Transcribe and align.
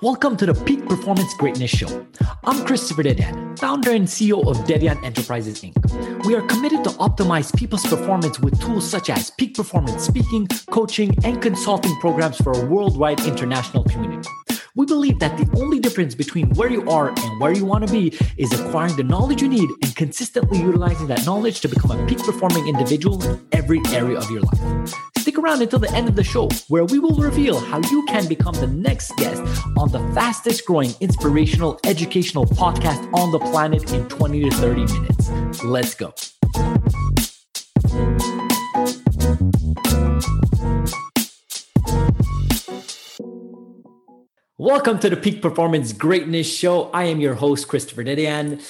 Welcome 0.00 0.36
to 0.36 0.46
the 0.46 0.54
Peak 0.54 0.86
Performance 0.86 1.34
Greatness 1.34 1.72
Show. 1.72 2.06
I'm 2.44 2.64
Christopher 2.64 3.02
Dedeyan, 3.02 3.58
founder 3.58 3.90
and 3.90 4.06
CEO 4.06 4.46
of 4.46 4.58
Dedeyan 4.58 5.04
Enterprises 5.04 5.60
Inc. 5.62 6.24
We 6.24 6.36
are 6.36 6.42
committed 6.42 6.84
to 6.84 6.90
optimize 6.90 7.52
people's 7.56 7.84
performance 7.84 8.38
with 8.38 8.60
tools 8.60 8.88
such 8.88 9.10
as 9.10 9.30
peak 9.30 9.56
performance 9.56 10.04
speaking, 10.04 10.46
coaching, 10.70 11.16
and 11.24 11.42
consulting 11.42 11.96
programs 11.96 12.36
for 12.36 12.52
a 12.52 12.64
worldwide 12.64 13.18
international 13.26 13.82
community. 13.82 14.28
We 14.76 14.86
believe 14.86 15.18
that 15.18 15.36
the 15.36 15.60
only 15.60 15.80
difference 15.80 16.14
between 16.14 16.50
where 16.50 16.70
you 16.70 16.88
are 16.88 17.08
and 17.08 17.40
where 17.40 17.52
you 17.52 17.64
want 17.64 17.84
to 17.84 17.92
be 17.92 18.16
is 18.36 18.52
acquiring 18.52 18.94
the 18.94 19.02
knowledge 19.02 19.42
you 19.42 19.48
need 19.48 19.68
and 19.82 19.96
consistently 19.96 20.60
utilizing 20.60 21.08
that 21.08 21.26
knowledge 21.26 21.60
to 21.62 21.68
become 21.68 21.90
a 21.90 22.06
peak 22.06 22.18
performing 22.18 22.68
individual 22.68 23.20
in 23.24 23.44
every 23.50 23.80
area 23.88 24.16
of 24.16 24.30
your 24.30 24.42
life. 24.42 24.94
Around 25.38 25.62
until 25.62 25.78
the 25.78 25.90
end 25.92 26.08
of 26.08 26.16
the 26.16 26.24
show, 26.24 26.48
where 26.66 26.84
we 26.84 26.98
will 26.98 27.14
reveal 27.14 27.60
how 27.60 27.78
you 27.92 28.04
can 28.06 28.26
become 28.26 28.54
the 28.54 28.66
next 28.66 29.16
guest 29.18 29.40
on 29.76 29.88
the 29.92 30.00
fastest 30.12 30.66
growing 30.66 30.90
inspirational 30.98 31.78
educational 31.84 32.44
podcast 32.44 33.08
on 33.14 33.30
the 33.30 33.38
planet 33.38 33.92
in 33.92 34.08
20 34.08 34.50
to 34.50 34.56
30 34.56 34.86
minutes. 34.86 35.62
Let's 35.62 35.94
go. 35.94 36.12
Welcome 44.56 44.98
to 44.98 45.08
the 45.08 45.16
Peak 45.16 45.40
Performance 45.40 45.92
Greatness 45.92 46.52
Show. 46.52 46.90
I 46.90 47.04
am 47.04 47.20
your 47.20 47.34
host, 47.34 47.68
Christopher 47.68 48.02
Dedeyan. 48.02 48.60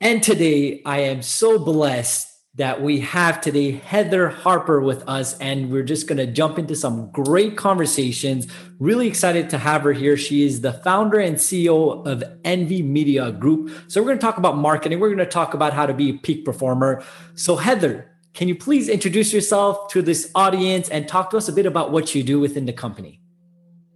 And 0.00 0.24
today 0.24 0.82
I 0.84 1.02
am 1.02 1.22
so 1.22 1.60
blessed 1.60 2.35
that 2.56 2.80
we 2.80 3.00
have 3.00 3.40
today 3.40 3.72
Heather 3.72 4.28
Harper 4.28 4.80
with 4.80 5.06
us, 5.06 5.36
and 5.38 5.70
we're 5.70 5.82
just 5.82 6.06
going 6.06 6.16
to 6.18 6.26
jump 6.26 6.58
into 6.58 6.74
some 6.74 7.10
great 7.10 7.56
conversations. 7.56 8.46
Really 8.78 9.06
excited 9.06 9.50
to 9.50 9.58
have 9.58 9.82
her 9.82 9.92
here. 9.92 10.16
She 10.16 10.44
is 10.44 10.62
the 10.62 10.72
founder 10.72 11.18
and 11.18 11.36
CEO 11.36 12.06
of 12.06 12.24
Envy 12.44 12.82
Media 12.82 13.30
Group. 13.30 13.70
So, 13.88 14.00
we're 14.00 14.06
going 14.06 14.18
to 14.18 14.22
talk 14.22 14.38
about 14.38 14.56
marketing, 14.56 15.00
we're 15.00 15.08
going 15.08 15.18
to 15.18 15.26
talk 15.26 15.52
about 15.52 15.74
how 15.74 15.84
to 15.84 15.92
be 15.92 16.10
a 16.10 16.14
peak 16.14 16.44
performer. 16.44 17.04
So, 17.34 17.56
Heather, 17.56 18.10
can 18.32 18.48
you 18.48 18.54
please 18.54 18.88
introduce 18.88 19.32
yourself 19.32 19.88
to 19.92 20.00
this 20.00 20.30
audience 20.34 20.88
and 20.88 21.06
talk 21.06 21.30
to 21.30 21.36
us 21.36 21.48
a 21.48 21.52
bit 21.52 21.66
about 21.66 21.92
what 21.92 22.14
you 22.14 22.22
do 22.22 22.40
within 22.40 22.64
the 22.64 22.72
company? 22.72 23.20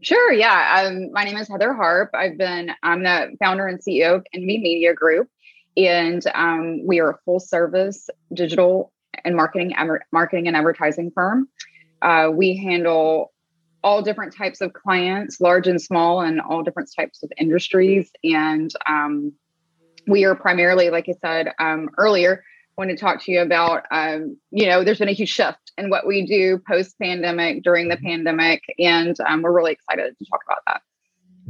Sure. 0.02 0.33
Yeah. 0.33 0.86
Um, 0.86 1.12
my 1.12 1.24
name 1.24 1.36
is 1.36 1.48
Heather 1.48 1.74
Harp. 1.74 2.11
I've 2.14 2.39
been, 2.39 2.72
I'm 2.83 3.02
the 3.02 3.36
founder 3.39 3.67
and 3.67 3.78
CEO 3.78 4.17
of 4.17 4.27
Envy 4.33 4.58
Media 4.58 4.95
Group. 4.95 5.28
And 5.76 6.22
um, 6.34 6.86
we 6.86 7.00
are 7.00 7.10
a 7.10 7.18
full 7.24 7.40
service 7.40 8.08
digital 8.32 8.92
and 9.24 9.36
marketing, 9.36 9.74
marketing 10.12 10.48
and 10.48 10.56
advertising 10.56 11.10
firm. 11.14 11.48
Uh, 12.02 12.30
we 12.32 12.56
handle 12.56 13.32
all 13.82 14.02
different 14.02 14.34
types 14.36 14.60
of 14.60 14.72
clients, 14.72 15.40
large 15.40 15.66
and 15.66 15.80
small, 15.80 16.20
and 16.20 16.40
all 16.40 16.62
different 16.62 16.90
types 16.94 17.22
of 17.22 17.32
industries. 17.38 18.10
And 18.24 18.70
um, 18.86 19.32
we 20.06 20.24
are 20.24 20.34
primarily, 20.34 20.90
like 20.90 21.08
I 21.08 21.14
said 21.20 21.52
um, 21.58 21.88
earlier, 21.96 22.44
want 22.77 22.90
to 22.90 22.96
talk 22.96 23.22
to 23.24 23.30
you 23.30 23.40
about, 23.40 23.84
um, 23.90 24.36
you 24.50 24.66
know, 24.66 24.82
there's 24.84 24.98
been 24.98 25.08
a 25.08 25.12
huge 25.12 25.28
shift 25.28 25.72
in 25.77 25.90
what 25.90 26.06
we 26.06 26.27
do 26.27 26.60
post 26.66 26.98
pandemic, 26.98 27.62
during 27.62 27.88
the 27.88 27.96
mm-hmm. 27.96 28.06
pandemic, 28.06 28.62
and 28.78 29.16
um, 29.20 29.42
we're 29.42 29.52
really 29.52 29.72
excited 29.72 30.16
to 30.18 30.24
talk 30.27 30.40
about 30.46 30.62
that. 30.66 30.82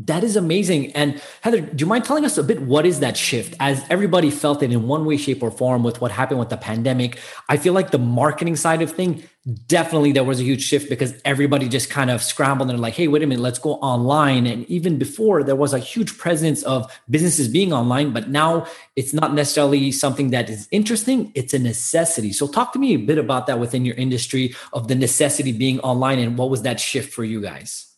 That 0.06 0.24
is 0.24 0.34
amazing. 0.34 0.92
And 0.92 1.20
Heather, 1.42 1.60
do 1.60 1.82
you 1.82 1.86
mind 1.86 2.04
telling 2.04 2.24
us 2.24 2.38
a 2.38 2.42
bit 2.42 2.62
what 2.62 2.86
is 2.86 3.00
that 3.00 3.18
shift? 3.18 3.54
As 3.60 3.84
everybody 3.90 4.30
felt 4.30 4.62
it 4.62 4.72
in 4.72 4.88
one 4.88 5.04
way, 5.04 5.18
shape, 5.18 5.42
or 5.42 5.50
form 5.50 5.82
with 5.82 6.00
what 6.00 6.10
happened 6.10 6.40
with 6.40 6.48
the 6.48 6.56
pandemic, 6.56 7.18
I 7.50 7.58
feel 7.58 7.74
like 7.74 7.90
the 7.90 7.98
marketing 7.98 8.56
side 8.56 8.80
of 8.80 8.90
thing, 8.90 9.24
definitely 9.66 10.12
there 10.12 10.24
was 10.24 10.40
a 10.40 10.42
huge 10.42 10.62
shift 10.62 10.88
because 10.88 11.20
everybody 11.26 11.68
just 11.68 11.90
kind 11.90 12.10
of 12.10 12.22
scrambled 12.22 12.70
and 12.70 12.80
like, 12.80 12.94
hey, 12.94 13.08
wait 13.08 13.22
a 13.22 13.26
minute, 13.26 13.42
let's 13.42 13.58
go 13.58 13.74
online. 13.74 14.46
And 14.46 14.64
even 14.70 14.96
before, 14.96 15.42
there 15.42 15.56
was 15.56 15.74
a 15.74 15.78
huge 15.78 16.16
presence 16.16 16.62
of 16.62 16.90
businesses 17.10 17.48
being 17.48 17.70
online, 17.70 18.12
but 18.12 18.30
now 18.30 18.66
it's 18.96 19.12
not 19.12 19.34
necessarily 19.34 19.92
something 19.92 20.30
that 20.30 20.48
is 20.48 20.66
interesting, 20.70 21.30
it's 21.34 21.52
a 21.52 21.58
necessity. 21.58 22.33
So 22.33 22.46
talk 22.46 22.72
to 22.72 22.78
me 22.78 22.94
a 22.94 22.98
bit 22.98 23.18
about 23.18 23.48
that 23.48 23.60
within 23.60 23.84
your 23.84 23.96
industry 23.96 24.55
of 24.72 24.89
the 24.89 24.94
necessity 24.94 25.52
being 25.52 25.78
online 25.80 26.18
and 26.20 26.39
what 26.39 26.48
was 26.48 26.62
that 26.62 26.80
shift 26.80 27.12
for 27.12 27.24
you 27.24 27.42
guys? 27.42 27.89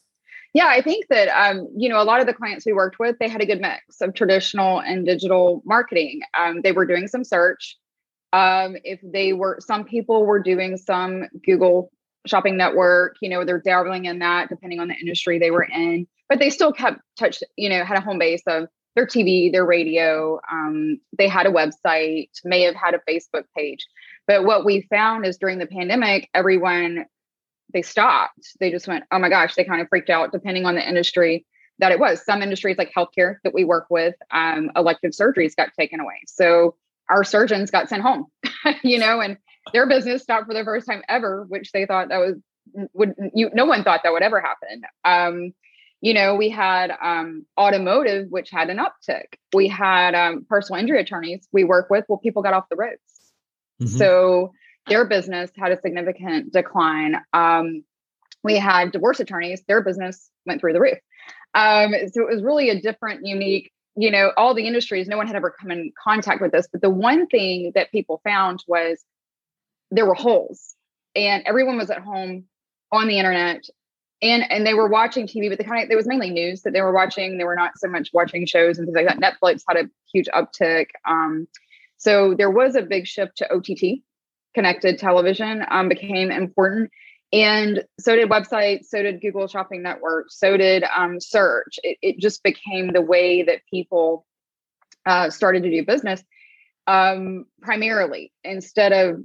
Yeah, 0.54 0.66
I 0.66 0.82
think 0.82 1.06
that 1.08 1.28
um, 1.28 1.68
you 1.76 1.88
know 1.88 2.00
a 2.00 2.04
lot 2.04 2.20
of 2.20 2.26
the 2.26 2.34
clients 2.34 2.66
we 2.66 2.72
worked 2.72 2.98
with, 2.98 3.16
they 3.18 3.28
had 3.28 3.40
a 3.40 3.46
good 3.46 3.60
mix 3.60 4.00
of 4.00 4.14
traditional 4.14 4.80
and 4.80 5.06
digital 5.06 5.62
marketing. 5.64 6.20
Um, 6.38 6.60
they 6.62 6.72
were 6.72 6.86
doing 6.86 7.08
some 7.08 7.24
search. 7.24 7.76
Um, 8.34 8.76
if 8.84 9.00
they 9.02 9.32
were, 9.32 9.58
some 9.60 9.84
people 9.84 10.24
were 10.24 10.41
doing 10.41 10.76
some 10.76 11.24
Google 11.44 11.91
Shopping 12.26 12.56
Network. 12.56 13.16
You 13.20 13.30
know, 13.30 13.44
they're 13.44 13.60
dabbling 13.60 14.04
in 14.04 14.18
that 14.18 14.48
depending 14.48 14.80
on 14.80 14.88
the 14.88 14.94
industry 14.94 15.38
they 15.38 15.50
were 15.50 15.64
in, 15.64 16.06
but 16.28 16.38
they 16.38 16.50
still 16.50 16.72
kept 16.72 17.00
touch. 17.18 17.42
You 17.56 17.70
know, 17.70 17.84
had 17.84 17.98
a 17.98 18.02
home 18.02 18.18
base 18.18 18.42
of 18.46 18.68
their 18.94 19.06
TV, 19.06 19.50
their 19.50 19.64
radio. 19.64 20.38
Um, 20.50 21.00
they 21.16 21.28
had 21.28 21.46
a 21.46 21.50
website, 21.50 22.28
may 22.44 22.62
have 22.62 22.74
had 22.74 22.94
a 22.94 23.00
Facebook 23.10 23.44
page. 23.56 23.86
But 24.26 24.44
what 24.44 24.64
we 24.66 24.86
found 24.91 25.26
is 25.26 25.38
during 25.38 25.58
the 25.58 25.66
pandemic, 25.66 26.28
everyone 26.34 27.06
they 27.72 27.83
stopped. 27.83 28.56
They 28.60 28.71
just 28.71 28.88
went, 28.88 29.05
oh 29.10 29.19
my 29.19 29.28
gosh, 29.28 29.55
they 29.55 29.65
kind 29.65 29.81
of 29.81 29.88
freaked 29.88 30.10
out 30.10 30.33
depending 30.33 30.66
on 30.66 30.75
the 30.75 30.87
industry 30.87 31.47
that 31.78 31.93
it 31.93 31.99
was. 31.99 32.25
Some 32.25 32.43
industries 32.43 32.78
like 32.78 32.93
healthcare 32.97 33.37
that 33.44 33.55
we 33.55 33.65
work 33.65 33.87
with, 33.91 34.15
um, 34.31 34.71
elective 34.77 35.12
surgeries 35.12 35.56
got 35.56 35.71
taken 35.78 36.00
away. 36.00 36.21
So 36.27 36.77
our 37.09 37.25
surgeons 37.25 37.71
got 37.71 37.88
sent 37.88 38.03
home, 38.03 38.27
you 38.83 38.99
know, 38.99 39.21
and 39.21 39.37
their 39.72 39.87
business 39.87 40.22
stopped 40.22 40.47
for 40.47 40.55
the 40.55 40.65
first 40.65 40.87
time 40.87 41.03
ever, 41.09 41.44
which 41.49 41.72
they 41.72 41.87
thought 41.87 42.09
that 42.09 42.19
was 42.19 42.37
would 42.94 43.15
you 43.34 43.50
no 43.53 43.65
one 43.65 43.83
thought 43.84 44.00
that 44.04 44.12
would 44.12 44.22
ever 44.22 44.41
happen. 44.41 44.83
Um, 45.04 45.53
you 46.00 46.15
know, 46.15 46.34
we 46.34 46.49
had 46.49 46.93
um, 47.03 47.47
automotive, 47.59 48.27
which 48.28 48.50
had 48.50 48.71
an 48.71 48.78
uptick. 48.78 49.34
We 49.54 49.69
had 49.69 50.15
um, 50.15 50.44
personal 50.49 50.81
injury 50.81 51.00
attorneys 51.00 51.47
we 51.53 51.62
work 51.62 51.91
with. 51.91 52.04
Well, 52.09 52.19
people 52.19 52.43
got 52.43 52.54
off 52.54 52.69
the 52.69 52.77
roads. 52.77 52.99
Mm-hmm. 53.81 53.97
So 53.99 54.53
their 54.87 55.04
business 55.04 55.50
had 55.56 55.72
a 55.72 55.81
significant 55.81 56.53
decline. 56.53 57.16
Um, 57.32 57.84
we 58.43 58.56
had 58.56 58.93
divorce 58.93 59.20
attorneys, 59.20 59.62
their 59.69 59.82
business 59.82 60.31
went 60.47 60.60
through 60.60 60.72
the 60.72 60.81
roof. 60.81 60.98
Um, 61.54 61.94
so 62.12 62.22
it 62.22 62.34
was 62.34 62.43
really 62.43 62.70
a 62.70 62.81
different, 62.81 63.26
unique, 63.26 63.72
you 63.94 64.10
know, 64.10 64.32
all 64.37 64.54
the 64.54 64.66
industries, 64.66 65.06
no 65.06 65.16
one 65.16 65.26
had 65.26 65.37
ever 65.37 65.50
come 65.50 65.71
in 65.71 65.92
contact 66.03 66.41
with 66.41 66.50
this. 66.50 66.66
But 66.71 66.81
the 66.81 66.91
one 66.91 67.26
thing 67.26 67.72
that 67.75 67.92
people 67.92 68.21
found 68.25 68.65
was 68.66 69.04
there 69.91 70.06
were 70.06 70.15
holes 70.15 70.75
and 71.15 71.42
everyone 71.47 71.76
was 71.76 71.91
at 71.91 71.98
home 71.98 72.44
on 72.91 73.06
the 73.06 73.19
internet 73.19 73.65
and 74.22 74.50
and 74.50 74.66
they 74.66 74.75
were 74.75 74.88
watching 74.88 75.26
TV, 75.26 75.48
but 75.48 75.59
the 75.59 75.65
kind 75.65 75.82
of 75.82 75.91
it 75.91 75.97
was 75.97 76.06
mainly 76.06 76.31
news 76.31 76.62
that 76.62 76.72
they 76.72 76.81
were 76.81 76.92
watching. 76.92 77.37
They 77.37 77.44
were 77.44 77.56
not 77.56 77.72
so 77.76 77.88
much 77.88 78.10
watching 78.12 78.47
shows 78.47 78.78
and 78.78 78.87
things 78.87 78.94
like 78.94 79.06
that. 79.06 79.19
Netflix 79.21 79.62
had 79.69 79.76
a 79.76 79.91
huge 80.12 80.28
uptick. 80.28 80.87
Um, 81.06 81.48
so 81.97 82.34
there 82.34 82.50
was 82.50 82.76
a 82.76 82.82
big 82.82 83.06
shift 83.06 83.37
to 83.38 83.53
OTT 83.53 84.03
connected 84.54 84.98
television 84.98 85.64
um, 85.70 85.88
became 85.88 86.30
important. 86.30 86.90
And 87.32 87.84
so 87.98 88.14
did 88.14 88.28
websites, 88.28 88.86
so 88.86 89.02
did 89.02 89.22
Google 89.22 89.46
Shopping 89.48 89.82
Network, 89.82 90.26
so 90.30 90.56
did 90.56 90.84
um, 90.84 91.18
search. 91.18 91.78
It, 91.82 91.98
it, 92.02 92.18
just 92.18 92.42
became 92.42 92.92
the 92.92 93.00
way 93.00 93.42
that 93.42 93.62
people 93.70 94.26
uh, 95.06 95.30
started 95.30 95.62
to 95.62 95.70
do 95.70 95.84
business 95.84 96.22
um, 96.86 97.46
primarily 97.62 98.32
instead 98.44 98.92
of 98.92 99.22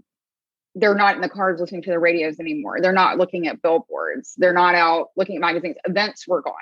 they're 0.75 0.95
not 0.95 1.16
in 1.16 1.21
the 1.21 1.29
cars 1.29 1.59
listening 1.59 1.81
to 1.81 1.89
the 1.89 1.99
radios 1.99 2.39
anymore. 2.39 2.79
They're 2.81 2.93
not 2.93 3.17
looking 3.17 3.47
at 3.47 3.61
billboards. 3.61 4.35
They're 4.37 4.53
not 4.53 4.75
out 4.75 5.07
looking 5.17 5.35
at 5.35 5.41
magazines. 5.41 5.75
Events 5.85 6.27
were 6.27 6.41
gone, 6.41 6.53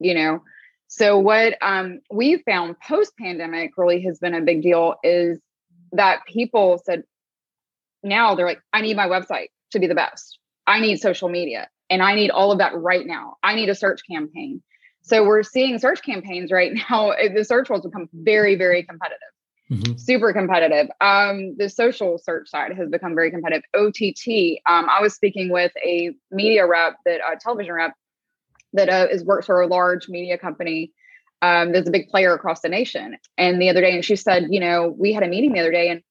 you 0.00 0.14
know. 0.14 0.42
So 0.88 1.18
what 1.18 1.54
um, 1.62 2.00
we 2.10 2.38
found 2.38 2.76
post 2.80 3.12
pandemic 3.16 3.72
really 3.76 4.02
has 4.02 4.18
been 4.18 4.34
a 4.34 4.40
big 4.40 4.62
deal 4.62 4.96
is 5.04 5.38
that 5.92 6.24
people 6.26 6.80
said, 6.84 7.04
now 8.02 8.34
they're 8.34 8.46
like, 8.46 8.62
I 8.72 8.80
need 8.80 8.96
my 8.96 9.08
website 9.08 9.48
to 9.72 9.78
be 9.78 9.86
the 9.86 9.94
best. 9.94 10.38
I 10.66 10.80
need 10.80 11.00
social 11.00 11.28
media 11.28 11.68
and 11.90 12.02
I 12.02 12.14
need 12.14 12.30
all 12.30 12.52
of 12.52 12.58
that 12.58 12.76
right 12.76 13.06
now. 13.06 13.36
I 13.42 13.54
need 13.54 13.68
a 13.68 13.74
search 13.74 14.00
campaign. 14.10 14.62
So 15.02 15.24
we're 15.24 15.42
seeing 15.42 15.78
search 15.78 16.02
campaigns 16.02 16.52
right 16.52 16.72
now. 16.90 17.12
The 17.34 17.44
search 17.44 17.68
world's 17.70 17.86
become 17.86 18.08
very, 18.12 18.54
very 18.56 18.82
competitive. 18.82 19.18
Mm-hmm. 19.70 19.96
Super 19.96 20.32
competitive. 20.32 20.88
Um, 21.00 21.56
the 21.58 21.68
social 21.68 22.18
search 22.18 22.48
side 22.48 22.72
has 22.74 22.88
become 22.88 23.14
very 23.14 23.30
competitive. 23.30 23.64
OTT. 23.74 24.60
Um, 24.66 24.88
I 24.88 25.00
was 25.02 25.14
speaking 25.14 25.50
with 25.50 25.72
a 25.84 26.14
media 26.30 26.66
rep, 26.66 26.96
that 27.04 27.20
uh, 27.20 27.36
television 27.38 27.74
rep, 27.74 27.92
that 28.72 28.88
uh, 28.88 29.08
is 29.10 29.24
works 29.24 29.46
for 29.46 29.60
a 29.60 29.66
large 29.66 30.08
media 30.08 30.38
company. 30.38 30.92
Um, 31.42 31.72
there's 31.72 31.86
a 31.86 31.90
big 31.90 32.08
player 32.08 32.34
across 32.34 32.60
the 32.60 32.68
nation. 32.68 33.16
And 33.36 33.60
the 33.60 33.68
other 33.68 33.80
day, 33.80 33.92
and 33.92 34.04
she 34.04 34.16
said, 34.16 34.46
you 34.50 34.60
know, 34.60 34.94
we 34.98 35.12
had 35.12 35.22
a 35.22 35.28
meeting 35.28 35.52
the 35.52 35.60
other 35.60 35.70
day, 35.70 35.90
and 35.90 36.02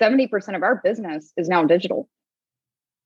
70% 0.00 0.56
of 0.56 0.62
our 0.62 0.80
business 0.82 1.32
is 1.36 1.48
now 1.48 1.64
digital 1.64 2.08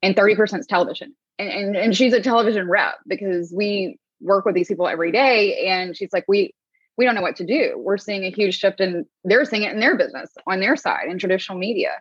and 0.03 0.17
30% 0.17 0.59
is 0.59 0.67
television. 0.67 1.15
And, 1.39 1.49
and, 1.49 1.77
and 1.77 1.97
she's 1.97 2.13
a 2.13 2.21
television 2.21 2.69
rep 2.69 2.97
because 3.07 3.53
we 3.57 3.99
work 4.21 4.45
with 4.45 4.55
these 4.55 4.69
people 4.69 4.87
every 4.87 5.13
day. 5.13 5.67
And 5.67 5.97
she's 5.97 6.13
like, 6.13 6.25
we, 6.29 6.55
we 6.97 7.05
don't 7.05 7.15
know 7.15 7.23
what 7.23 7.37
to 7.37 7.47
do. 7.47 7.75
We're 7.77 7.99
seeing 7.99 8.25
a 8.25 8.31
huge 8.31 8.59
shift 8.59 8.81
and 8.81 9.07
they're 9.25 9.45
seeing 9.45 9.63
it 9.63 9.73
in 9.73 9.81
their 9.81 9.97
business 9.97 10.31
on 10.47 10.61
their 10.61 10.77
side 10.77 11.07
in 11.09 11.19
traditional 11.19 11.59
media. 11.59 11.93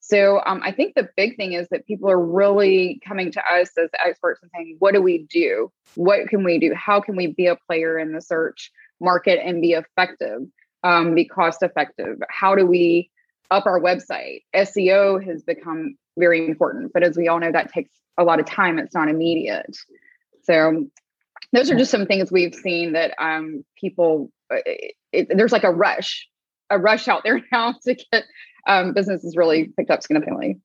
So 0.00 0.40
um, 0.44 0.60
I 0.64 0.72
think 0.72 0.94
the 0.94 1.08
big 1.16 1.36
thing 1.36 1.52
is 1.52 1.68
that 1.70 1.86
people 1.86 2.10
are 2.10 2.20
really 2.20 3.00
coming 3.06 3.30
to 3.32 3.40
us 3.40 3.70
as 3.78 3.90
experts 4.04 4.40
and 4.42 4.50
saying, 4.54 4.76
what 4.78 4.94
do 4.94 5.02
we 5.02 5.26
do? 5.30 5.70
What 5.94 6.26
can 6.28 6.42
we 6.42 6.58
do? 6.58 6.74
How 6.74 7.00
can 7.00 7.16
we 7.16 7.28
be 7.28 7.46
a 7.46 7.56
player 7.56 7.98
in 7.98 8.12
the 8.12 8.20
search 8.20 8.72
market 9.00 9.40
and 9.44 9.60
be 9.60 9.72
effective, 9.72 10.42
um, 10.82 11.14
be 11.14 11.26
cost 11.26 11.62
effective? 11.62 12.16
How 12.30 12.54
do 12.54 12.66
we 12.66 13.10
up 13.50 13.66
our 13.66 13.80
website? 13.80 14.42
SEO 14.54 15.24
has 15.24 15.42
become 15.42 15.96
very 16.18 16.46
important, 16.46 16.92
but 16.92 17.02
as 17.02 17.16
we 17.16 17.28
all 17.28 17.40
know, 17.40 17.52
that 17.52 17.72
takes 17.72 17.90
a 18.18 18.24
lot 18.24 18.40
of 18.40 18.46
time. 18.46 18.78
It's 18.78 18.94
not 18.94 19.08
immediate. 19.08 19.76
So 20.42 20.86
those 21.52 21.70
are 21.70 21.76
just 21.76 21.90
some 21.90 22.06
things 22.06 22.30
we've 22.30 22.54
seen 22.54 22.92
that 22.92 23.14
um, 23.18 23.64
people, 23.76 24.30
uh, 24.52 24.58
it, 24.66 24.94
it, 25.12 25.28
there's 25.36 25.52
like 25.52 25.64
a 25.64 25.72
rush, 25.72 26.28
a 26.68 26.78
rush 26.78 27.08
out 27.08 27.22
there 27.24 27.40
now 27.52 27.74
to 27.84 27.94
get 27.94 28.24
um, 28.66 28.92
businesses 28.92 29.36
really 29.36 29.72
picked 29.76 29.90
up 29.90 30.02
significantly. 30.02 30.60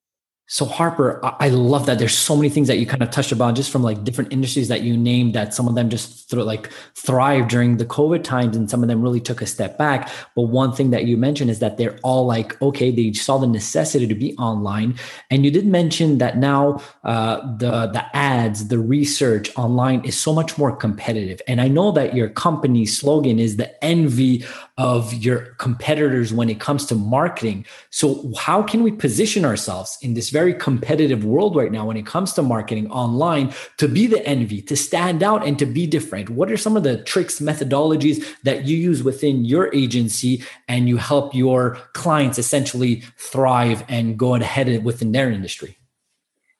So 0.47 0.65
Harper, 0.65 1.19
I 1.23 1.49
love 1.49 1.87
that. 1.87 1.97
There's 1.97 2.15
so 2.15 2.35
many 2.35 2.49
things 2.49 2.67
that 2.67 2.77
you 2.77 2.85
kind 2.85 3.01
of 3.01 3.09
touched 3.09 3.31
upon 3.31 3.55
just 3.55 3.71
from 3.71 3.81
like 3.81 4.03
different 4.03 4.31
industries 4.31 4.67
that 4.67 4.81
you 4.83 4.95
named 4.95 5.33
that 5.33 5.55
some 5.55 5.67
of 5.67 5.73
them 5.73 5.89
just 5.89 6.31
like 6.33 6.71
thrived 6.93 7.49
during 7.49 7.77
the 7.77 7.85
COVID 7.85 8.23
times 8.23 8.55
and 8.55 8.69
some 8.69 8.83
of 8.83 8.87
them 8.87 9.01
really 9.01 9.19
took 9.19 9.41
a 9.41 9.47
step 9.47 9.75
back. 9.75 10.07
But 10.35 10.43
one 10.43 10.71
thing 10.71 10.91
that 10.91 11.05
you 11.05 11.17
mentioned 11.17 11.49
is 11.49 11.59
that 11.59 11.77
they're 11.77 11.97
all 12.03 12.27
like, 12.27 12.61
okay, 12.61 12.91
they 12.91 13.11
saw 13.13 13.39
the 13.39 13.47
necessity 13.47 14.05
to 14.05 14.13
be 14.13 14.35
online. 14.37 14.99
And 15.31 15.43
you 15.43 15.49
did 15.49 15.65
mention 15.65 16.19
that 16.19 16.37
now 16.37 16.79
uh, 17.03 17.37
the, 17.57 17.87
the 17.87 18.05
ads, 18.15 18.67
the 18.67 18.77
research 18.77 19.49
online 19.57 20.05
is 20.05 20.15
so 20.15 20.31
much 20.31 20.59
more 20.59 20.75
competitive. 20.75 21.41
And 21.47 21.59
I 21.59 21.69
know 21.69 21.91
that 21.93 22.15
your 22.15 22.29
company 22.29 22.85
slogan 22.85 23.39
is 23.39 23.57
the 23.57 23.83
envy 23.83 24.45
of 24.77 25.13
your 25.13 25.55
competitors 25.57 26.33
when 26.33 26.49
it 26.49 26.59
comes 26.59 26.85
to 26.85 26.95
marketing. 26.95 27.65
So, 27.91 28.33
how 28.37 28.61
can 28.61 28.83
we 28.83 28.91
position 28.91 29.45
ourselves 29.45 29.97
in 30.01 30.15
this 30.15 30.29
very 30.29 30.53
competitive 30.53 31.23
world 31.23 31.55
right 31.55 31.71
now 31.71 31.85
when 31.85 31.95
it 31.95 32.05
comes 32.05 32.33
to 32.33 32.41
marketing 32.41 32.91
online 32.91 33.53
to 33.77 33.87
be 33.87 34.05
the 34.05 34.25
envy, 34.27 34.61
to 34.63 34.75
stand 34.75 35.23
out, 35.23 35.47
and 35.47 35.57
to 35.59 35.65
be 35.65 35.87
different? 35.87 36.29
What 36.29 36.51
are 36.51 36.57
some 36.57 36.75
of 36.75 36.83
the 36.83 37.01
tricks, 37.03 37.39
methodologies 37.39 38.25
that 38.43 38.65
you 38.65 38.75
use 38.75 39.01
within 39.01 39.45
your 39.45 39.73
agency 39.73 40.43
and 40.67 40.89
you 40.89 40.97
help 40.97 41.33
your 41.33 41.77
clients 41.93 42.37
essentially 42.37 43.03
thrive 43.17 43.85
and 43.87 44.19
go 44.19 44.35
ahead 44.35 44.83
within 44.83 45.13
their 45.13 45.31
industry? 45.31 45.77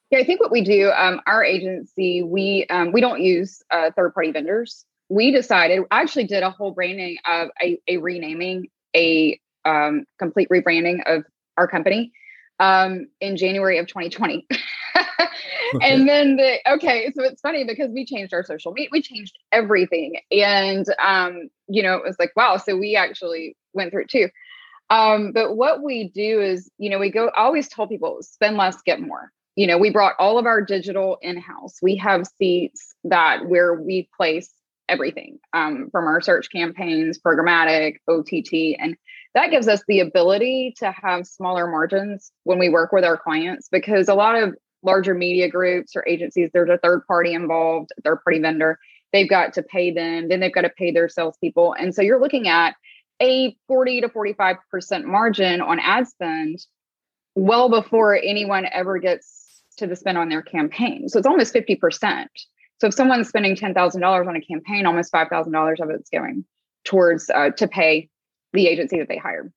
Yeah, 0.09 0.19
I 0.19 0.23
think 0.23 0.39
what 0.39 0.51
we 0.51 0.61
do, 0.61 0.91
um, 0.91 1.19
our 1.25 1.43
agency, 1.43 2.23
we 2.23 2.65
um, 2.69 2.93
we 2.93 3.01
don't 3.01 3.21
use 3.21 3.61
uh, 3.71 3.91
third 3.93 4.13
party 4.13 4.31
vendors 4.31 4.85
we 5.09 5.31
decided 5.31 5.81
I 5.91 6.01
actually 6.01 6.25
did 6.25 6.43
a 6.43 6.49
whole 6.49 6.71
branding 6.71 7.17
of 7.25 7.49
a, 7.61 7.79
a 7.87 7.97
renaming 7.97 8.67
a 8.95 9.39
um, 9.65 10.05
complete 10.19 10.49
rebranding 10.49 10.99
of 11.05 11.23
our 11.57 11.67
company 11.67 12.11
um, 12.59 13.07
in 13.19 13.37
January 13.37 13.77
of 13.77 13.87
2020. 13.87 14.47
And 15.81 16.07
then 16.07 16.37
the 16.37 16.59
okay, 16.73 17.11
so 17.15 17.23
it's 17.23 17.41
funny 17.41 17.63
because 17.63 17.91
we 17.91 18.05
changed 18.05 18.33
our 18.33 18.43
social 18.43 18.71
media, 18.71 18.89
we 18.91 19.01
changed 19.01 19.37
everything, 19.51 20.15
and 20.31 20.85
um, 21.03 21.49
you 21.67 21.83
know, 21.83 21.95
it 21.95 22.03
was 22.03 22.17
like 22.19 22.31
wow. 22.35 22.57
So 22.57 22.75
we 22.77 22.95
actually 22.95 23.55
went 23.73 23.91
through 23.91 24.03
it 24.03 24.09
too. 24.09 24.29
Um, 24.89 25.31
but 25.31 25.55
what 25.55 25.81
we 25.81 26.09
do 26.09 26.41
is, 26.41 26.69
you 26.77 26.89
know, 26.89 26.99
we 26.99 27.09
go. 27.09 27.29
I 27.29 27.41
always 27.41 27.67
tell 27.67 27.87
people, 27.87 28.19
spend 28.21 28.57
less, 28.57 28.81
get 28.83 29.01
more. 29.01 29.31
You 29.55 29.67
know, 29.67 29.77
we 29.77 29.89
brought 29.89 30.15
all 30.19 30.37
of 30.37 30.45
our 30.45 30.61
digital 30.61 31.17
in 31.21 31.37
house. 31.37 31.77
We 31.81 31.95
have 31.97 32.27
seats 32.37 32.93
that 33.05 33.47
where 33.47 33.73
we 33.73 34.09
place 34.15 34.53
everything 34.89 35.39
um, 35.53 35.89
from 35.91 36.05
our 36.05 36.21
search 36.21 36.51
campaigns, 36.51 37.19
programmatic, 37.19 37.97
OTT. 38.07 38.77
And 38.79 38.95
that 39.33 39.51
gives 39.51 39.67
us 39.67 39.83
the 39.87 39.99
ability 39.99 40.75
to 40.79 40.91
have 40.91 41.27
smaller 41.27 41.67
margins 41.67 42.31
when 42.43 42.59
we 42.59 42.69
work 42.69 42.91
with 42.91 43.03
our 43.03 43.17
clients 43.17 43.67
because 43.69 44.07
a 44.07 44.13
lot 44.13 44.41
of 44.41 44.55
larger 44.83 45.13
media 45.13 45.49
groups 45.49 45.95
or 45.95 46.07
agencies, 46.07 46.49
there's 46.53 46.69
a 46.69 46.77
third 46.77 47.05
party 47.07 47.33
involved, 47.33 47.89
third 48.03 48.23
party 48.23 48.39
vendor. 48.39 48.79
They've 49.11 49.29
got 49.29 49.53
to 49.53 49.63
pay 49.63 49.91
them, 49.91 50.29
then 50.29 50.39
they've 50.39 50.53
got 50.53 50.61
to 50.61 50.69
pay 50.69 50.91
their 50.91 51.09
salespeople. 51.09 51.73
And 51.73 51.93
so 51.93 52.01
you're 52.01 52.19
looking 52.19 52.47
at 52.47 52.75
a 53.21 53.55
40 53.67 54.01
to 54.01 54.09
45% 54.09 55.05
margin 55.05 55.61
on 55.61 55.79
ad 55.79 56.07
spend 56.07 56.59
well 57.33 57.69
before 57.69 58.15
anyone 58.15 58.65
ever 58.71 58.97
gets 58.99 59.61
to 59.77 59.87
the 59.87 59.95
spend 59.95 60.17
on 60.17 60.29
their 60.29 60.41
campaign. 60.41 61.09
So 61.09 61.19
it's 61.19 61.27
almost 61.27 61.53
50%. 61.53 62.27
So 62.79 62.87
if 62.87 62.93
someone's 62.93 63.29
spending 63.29 63.55
ten 63.55 63.73
thousand 63.73 64.01
dollars 64.01 64.27
on 64.27 64.35
a 64.35 64.41
campaign, 64.41 64.85
almost 64.85 65.11
five 65.11 65.27
thousand 65.29 65.53
dollars 65.53 65.79
of 65.79 65.89
it's 65.89 66.09
going 66.09 66.45
towards 66.83 67.29
uh, 67.29 67.51
to 67.51 67.67
pay 67.67 68.09
the 68.53 68.67
agency 68.67 68.99
that 68.99 69.07
they 69.07 69.17
hired. 69.17 69.51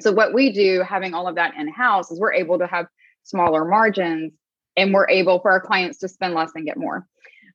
So 0.00 0.12
what 0.12 0.32
we 0.32 0.52
do, 0.52 0.82
having 0.82 1.14
all 1.14 1.28
of 1.28 1.34
that 1.34 1.54
in 1.56 1.68
house, 1.68 2.10
is 2.10 2.18
we're 2.18 2.32
able 2.32 2.58
to 2.58 2.66
have 2.66 2.86
smaller 3.22 3.64
margins, 3.64 4.32
and 4.76 4.94
we're 4.94 5.08
able 5.08 5.40
for 5.40 5.50
our 5.50 5.60
clients 5.60 5.98
to 5.98 6.08
spend 6.08 6.34
less 6.34 6.52
and 6.54 6.64
get 6.64 6.76
more. 6.76 7.06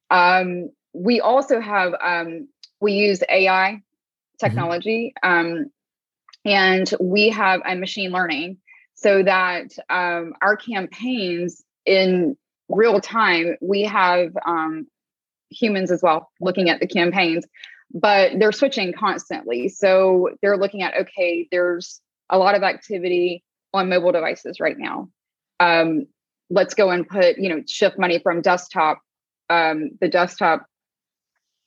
Um, 0.10 0.70
we 0.94 1.20
also 1.20 1.60
have 1.60 1.94
um, 2.02 2.48
we 2.80 2.94
use 2.94 3.24
AI 3.30 3.72
mm-hmm. 3.72 4.46
technology, 4.46 5.14
mm-hmm. 5.24 5.48
um, 5.48 5.72
and 6.46 6.94
we 7.00 7.30
have 7.30 7.62
a 7.66 7.76
machine 7.76 8.12
learning 8.12 8.58
so 8.94 9.24
that 9.24 9.72
um, 9.90 10.34
our 10.42 10.56
campaigns 10.56 11.64
in 11.86 12.38
real 12.70 13.00
time, 13.00 13.56
we 13.62 13.84
have 13.84 14.36
um, 14.46 14.88
humans 15.50 15.92
as 15.92 16.02
well 16.02 16.32
looking 16.42 16.70
at 16.70 16.80
the 16.80 16.88
campaigns, 16.88 17.46
but 17.94 18.32
they're 18.40 18.52
switching 18.52 18.94
constantly. 18.94 19.70
So 19.70 20.30
they're 20.42 20.58
looking 20.58 20.82
at, 20.82 20.96
okay, 21.02 21.48
there's 21.52 22.02
a 22.30 22.38
lot 22.38 22.56
of 22.56 22.64
activity 22.64 23.44
on 23.74 23.90
mobile 23.90 24.12
devices 24.12 24.60
right 24.60 24.78
now. 24.78 25.10
Um, 25.60 26.08
let's 26.50 26.74
go 26.74 26.90
and 26.90 27.08
put, 27.08 27.38
you 27.38 27.50
know, 27.50 27.62
shift 27.68 27.98
money 27.98 28.20
from 28.20 28.42
desktop, 28.42 29.02
um, 29.50 29.92
the 30.02 30.08
desktop 30.08 30.66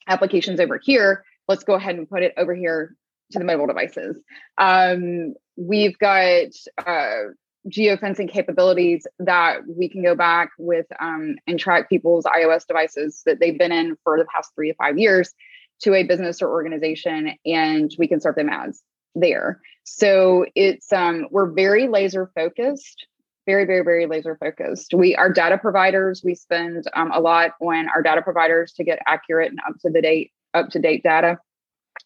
applications 0.07 0.59
over 0.59 0.79
here. 0.81 1.23
Let's 1.47 1.63
go 1.63 1.73
ahead 1.75 1.95
and 1.95 2.09
put 2.09 2.23
it 2.23 2.33
over 2.37 2.53
here 2.53 2.95
to 3.31 3.39
the 3.39 3.45
mobile 3.45 3.67
devices. 3.67 4.17
Um, 4.57 5.33
we've 5.55 5.97
got 5.99 6.47
uh, 6.85 7.31
geofencing 7.67 8.31
capabilities 8.31 9.05
that 9.19 9.59
we 9.67 9.89
can 9.89 10.01
go 10.01 10.15
back 10.15 10.51
with 10.57 10.85
um, 10.99 11.35
and 11.45 11.59
track 11.59 11.89
people's 11.89 12.25
iOS 12.25 12.65
devices 12.65 13.21
that 13.25 13.39
they've 13.39 13.57
been 13.57 13.71
in 13.71 13.97
for 14.03 14.17
the 14.17 14.25
past 14.33 14.51
three 14.55 14.69
to 14.69 14.75
five 14.75 14.97
years 14.97 15.33
to 15.81 15.93
a 15.93 16.03
business 16.03 16.41
or 16.41 16.49
organization, 16.49 17.33
and 17.45 17.95
we 17.97 18.07
can 18.07 18.19
serve 18.19 18.35
them 18.35 18.49
ads 18.49 18.81
there. 19.15 19.61
So 19.83 20.45
it's 20.55 20.91
um, 20.93 21.27
we're 21.31 21.51
very 21.51 21.87
laser 21.87 22.31
focused, 22.35 23.07
very 23.45 23.65
very 23.65 23.83
very 23.83 24.05
laser 24.05 24.37
focused. 24.37 24.93
We 24.93 25.15
our 25.15 25.31
data 25.31 25.57
providers 25.57 26.21
we 26.23 26.35
spend 26.35 26.85
um, 26.93 27.11
a 27.11 27.19
lot 27.19 27.51
on 27.61 27.89
our 27.89 28.01
data 28.01 28.21
providers 28.21 28.73
to 28.73 28.83
get 28.83 28.99
accurate 29.07 29.51
and 29.51 29.59
up 29.67 29.79
to 29.81 29.89
the 29.89 30.01
date 30.01 30.31
up 30.53 30.69
to 30.69 30.79
date 30.79 31.03
data. 31.03 31.37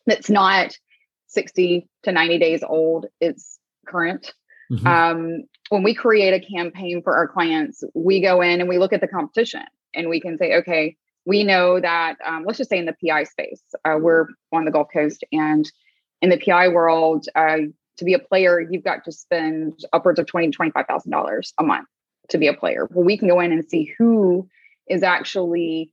That's 0.06 0.30
not 0.30 0.78
60 1.28 1.88
to 2.04 2.12
90 2.12 2.38
days 2.40 2.64
old. 2.64 3.08
It's 3.20 3.60
current 3.88 4.34
Mm-hmm. 4.74 4.88
Um, 4.88 5.44
when 5.70 5.84
we 5.84 5.94
create 5.94 6.34
a 6.34 6.46
campaign 6.46 7.02
for 7.04 7.16
our 7.16 7.28
clients, 7.28 7.84
we 7.94 8.22
go 8.22 8.42
in 8.42 8.60
and 8.60 8.70
we 8.70 8.78
look 8.78 8.94
at 8.94 9.02
the 9.02 9.08
competition 9.08 9.64
and 9.94 10.10
we 10.10 10.20
can 10.20 10.38
say, 10.38 10.56
okay, 10.56 10.96
we 11.26 11.44
know 11.44 11.80
that, 11.80 12.16
um, 12.26 12.44
let's 12.46 12.58
just 12.58 12.70
say 12.70 12.78
in 12.78 12.86
the 12.86 12.96
PI 13.06 13.24
space, 13.26 13.62
uh, 13.86 13.98
we're 14.00 14.28
on 14.52 14.66
the 14.66 14.72
Gulf 14.72 14.88
Coast 14.94 15.24
and 15.32 15.72
in 16.22 16.30
the 16.30 16.38
PI 16.38 16.70
world, 16.70 17.26
uh, 17.36 17.58
to 17.98 18.06
be 18.06 18.14
a 18.14 18.20
player, 18.20 18.60
you've 18.60 18.84
got 18.84 19.04
to 19.06 19.12
spend 19.12 19.86
upwards 19.94 20.20
of 20.20 20.26
twenty 20.26 20.48
to 20.48 20.52
twenty-five 20.52 20.88
thousand 20.88 21.12
dollars 21.12 21.54
a 21.60 21.64
month 21.64 21.88
to 22.30 22.38
be 22.38 22.48
a 22.48 22.54
player. 22.54 22.88
Well, 22.90 23.06
we 23.06 23.18
can 23.18 23.28
go 23.28 23.40
in 23.40 23.52
and 23.52 23.64
see 23.64 23.94
who 23.98 24.48
is 24.90 25.04
actually 25.04 25.92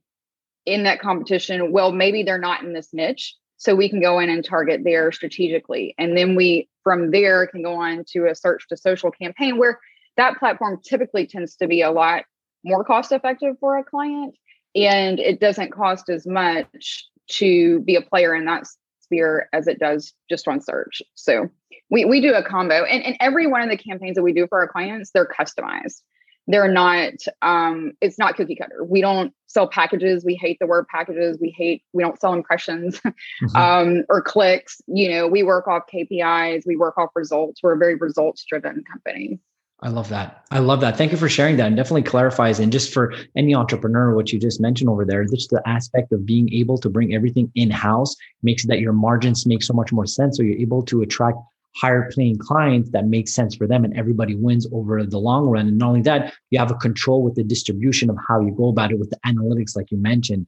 in 0.65 0.83
that 0.83 0.99
competition. 0.99 1.71
Well, 1.71 1.91
maybe 1.91 2.23
they're 2.23 2.37
not 2.37 2.63
in 2.63 2.73
this 2.73 2.89
niche, 2.93 3.35
so 3.61 3.75
we 3.75 3.89
can 3.89 4.01
go 4.01 4.17
in 4.17 4.27
and 4.27 4.43
target 4.43 4.81
there 4.83 5.11
strategically. 5.11 5.93
And 5.99 6.17
then 6.17 6.35
we, 6.35 6.67
from 6.83 7.11
there, 7.11 7.45
can 7.45 7.61
go 7.61 7.75
on 7.75 8.03
to 8.07 8.25
a 8.25 8.33
search 8.33 8.67
to 8.69 8.75
social 8.75 9.11
campaign 9.11 9.59
where 9.59 9.79
that 10.17 10.39
platform 10.39 10.79
typically 10.83 11.27
tends 11.27 11.57
to 11.57 11.67
be 11.67 11.83
a 11.83 11.91
lot 11.91 12.23
more 12.65 12.83
cost 12.83 13.11
effective 13.11 13.57
for 13.59 13.77
a 13.77 13.83
client. 13.83 14.33
And 14.75 15.19
it 15.19 15.39
doesn't 15.39 15.71
cost 15.71 16.09
as 16.09 16.25
much 16.25 17.05
to 17.33 17.81
be 17.81 17.95
a 17.95 18.01
player 18.01 18.33
in 18.33 18.45
that 18.45 18.65
sphere 19.01 19.47
as 19.53 19.67
it 19.67 19.77
does 19.77 20.11
just 20.27 20.47
on 20.47 20.59
search. 20.59 21.03
So 21.13 21.47
we, 21.91 22.03
we 22.03 22.19
do 22.19 22.33
a 22.33 22.41
combo. 22.41 22.83
And, 22.83 23.03
and 23.03 23.15
every 23.19 23.45
one 23.45 23.61
of 23.61 23.69
the 23.69 23.77
campaigns 23.77 24.15
that 24.15 24.23
we 24.23 24.33
do 24.33 24.47
for 24.47 24.57
our 24.57 24.67
clients, 24.67 25.11
they're 25.13 25.31
customized 25.39 26.01
they're 26.47 26.71
not 26.71 27.13
um 27.41 27.93
it's 28.01 28.17
not 28.17 28.35
cookie 28.35 28.55
cutter 28.55 28.83
we 28.83 29.01
don't 29.01 29.33
sell 29.47 29.67
packages 29.67 30.25
we 30.25 30.35
hate 30.35 30.57
the 30.59 30.67
word 30.67 30.87
packages 30.87 31.37
we 31.39 31.49
hate 31.49 31.83
we 31.93 32.03
don't 32.03 32.19
sell 32.19 32.33
impressions 32.33 32.99
mm-hmm. 33.05 33.55
um 33.55 34.03
or 34.09 34.21
clicks 34.21 34.81
you 34.87 35.09
know 35.09 35.27
we 35.27 35.43
work 35.43 35.67
off 35.67 35.83
kpis 35.93 36.63
we 36.65 36.75
work 36.75 36.97
off 36.97 37.09
results 37.15 37.61
we're 37.61 37.73
a 37.73 37.77
very 37.77 37.95
results 37.95 38.43
driven 38.47 38.83
company 38.91 39.39
I 39.83 39.89
love 39.89 40.09
that. 40.09 40.45
I 40.51 40.59
love 40.59 40.79
that. 40.81 40.95
Thank 40.95 41.11
you 41.11 41.17
for 41.17 41.27
sharing 41.27 41.57
that 41.57 41.65
and 41.65 41.75
definitely 41.75 42.03
clarifies. 42.03 42.59
And 42.59 42.71
just 42.71 42.93
for 42.93 43.15
any 43.35 43.55
entrepreneur, 43.55 44.13
what 44.15 44.31
you 44.31 44.39
just 44.39 44.61
mentioned 44.61 44.91
over 44.91 45.05
there, 45.05 45.25
just 45.25 45.49
the 45.49 45.61
aspect 45.67 46.11
of 46.11 46.23
being 46.23 46.53
able 46.53 46.77
to 46.77 46.87
bring 46.87 47.15
everything 47.15 47.51
in 47.55 47.71
house 47.71 48.15
makes 48.43 48.67
that 48.67 48.79
your 48.79 48.93
margins 48.93 49.47
make 49.47 49.63
so 49.63 49.73
much 49.73 49.91
more 49.91 50.05
sense. 50.05 50.37
So 50.37 50.43
you're 50.43 50.59
able 50.59 50.83
to 50.83 51.01
attract 51.01 51.39
higher 51.75 52.11
paying 52.15 52.37
clients 52.37 52.89
that 52.91 53.07
make 53.07 53.27
sense 53.27 53.55
for 53.55 53.67
them 53.67 53.85
and 53.85 53.97
everybody 53.97 54.35
wins 54.35 54.67
over 54.73 55.03
the 55.05 55.17
long 55.17 55.47
run. 55.47 55.67
And 55.67 55.77
not 55.77 55.89
only 55.89 56.01
that, 56.01 56.33
you 56.49 56.59
have 56.59 56.71
a 56.71 56.75
control 56.75 57.23
with 57.23 57.35
the 57.35 57.43
distribution 57.43 58.09
of 58.09 58.17
how 58.27 58.41
you 58.41 58.51
go 58.51 58.69
about 58.69 58.91
it 58.91 58.99
with 58.99 59.09
the 59.09 59.19
analytics, 59.25 59.75
like 59.75 59.91
you 59.91 59.97
mentioned. 59.97 60.47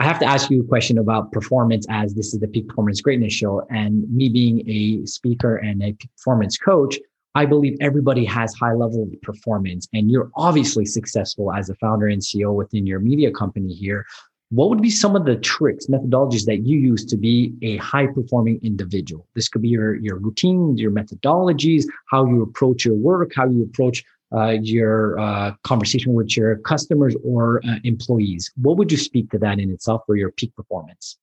I 0.00 0.04
have 0.04 0.20
to 0.20 0.26
ask 0.26 0.50
you 0.50 0.60
a 0.60 0.64
question 0.64 0.98
about 0.98 1.32
performance 1.32 1.84
as 1.90 2.14
this 2.14 2.32
is 2.32 2.38
the 2.38 2.46
Peak 2.46 2.68
Performance 2.68 3.00
Greatness 3.00 3.32
Show. 3.32 3.66
And 3.70 4.08
me 4.12 4.28
being 4.28 4.68
a 4.68 5.04
speaker 5.06 5.56
and 5.56 5.82
a 5.82 5.92
performance 5.92 6.56
coach, 6.56 6.98
I 7.34 7.46
believe 7.46 7.76
everybody 7.80 8.24
has 8.26 8.54
high 8.54 8.74
level 8.74 9.02
of 9.02 9.22
performance. 9.22 9.88
And 9.92 10.10
you're 10.10 10.30
obviously 10.36 10.84
successful 10.84 11.52
as 11.52 11.68
a 11.68 11.74
founder 11.76 12.06
and 12.06 12.22
CEO 12.22 12.54
within 12.54 12.86
your 12.86 13.00
media 13.00 13.32
company 13.32 13.72
here. 13.72 14.06
What 14.50 14.70
would 14.70 14.80
be 14.80 14.90
some 14.90 15.14
of 15.14 15.26
the 15.26 15.36
tricks, 15.36 15.86
methodologies 15.86 16.46
that 16.46 16.66
you 16.66 16.78
use 16.78 17.04
to 17.06 17.18
be 17.18 17.52
a 17.60 17.76
high 17.76 18.06
performing 18.06 18.60
individual? 18.62 19.26
This 19.34 19.48
could 19.48 19.60
be 19.60 19.68
your, 19.68 19.96
your 19.96 20.16
routines, 20.16 20.80
your 20.80 20.90
methodologies, 20.90 21.84
how 22.10 22.26
you 22.26 22.42
approach 22.42 22.84
your 22.84 22.94
work, 22.94 23.32
how 23.36 23.46
you 23.46 23.62
approach 23.62 24.04
uh, 24.34 24.56
your 24.62 25.18
uh, 25.18 25.52
conversation 25.64 26.14
with 26.14 26.34
your 26.36 26.56
customers 26.58 27.14
or 27.22 27.60
uh, 27.68 27.76
employees. 27.84 28.50
What 28.56 28.78
would 28.78 28.90
you 28.90 28.98
speak 28.98 29.30
to 29.32 29.38
that 29.38 29.58
in 29.58 29.70
itself 29.70 30.02
for 30.06 30.16
your 30.16 30.30
peak 30.32 30.54
performance? 30.56 31.18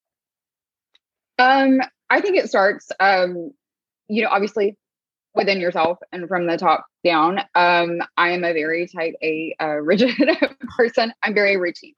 Um, 1.40 1.82
I 2.10 2.22
think 2.22 2.38
it 2.38 2.48
starts, 2.48 2.92
um, 3.00 3.52
you 4.08 4.24
know, 4.24 4.30
obviously 4.30 4.78
within 5.34 5.60
yourself 5.60 5.98
and 6.12 6.28
from 6.28 6.48
the 6.48 6.58
top 6.58 6.86
down. 7.04 7.40
Um, 7.56 8.02
I 8.18 8.30
am 8.30 8.44
a 8.44 8.54
very 8.54 8.88
type 8.88 9.16
A 9.22 9.56
uh, 9.60 9.66
rigid 9.82 10.16
person. 10.78 11.12
I'm 11.24 11.34
very 11.34 11.58
routine. 11.58 11.94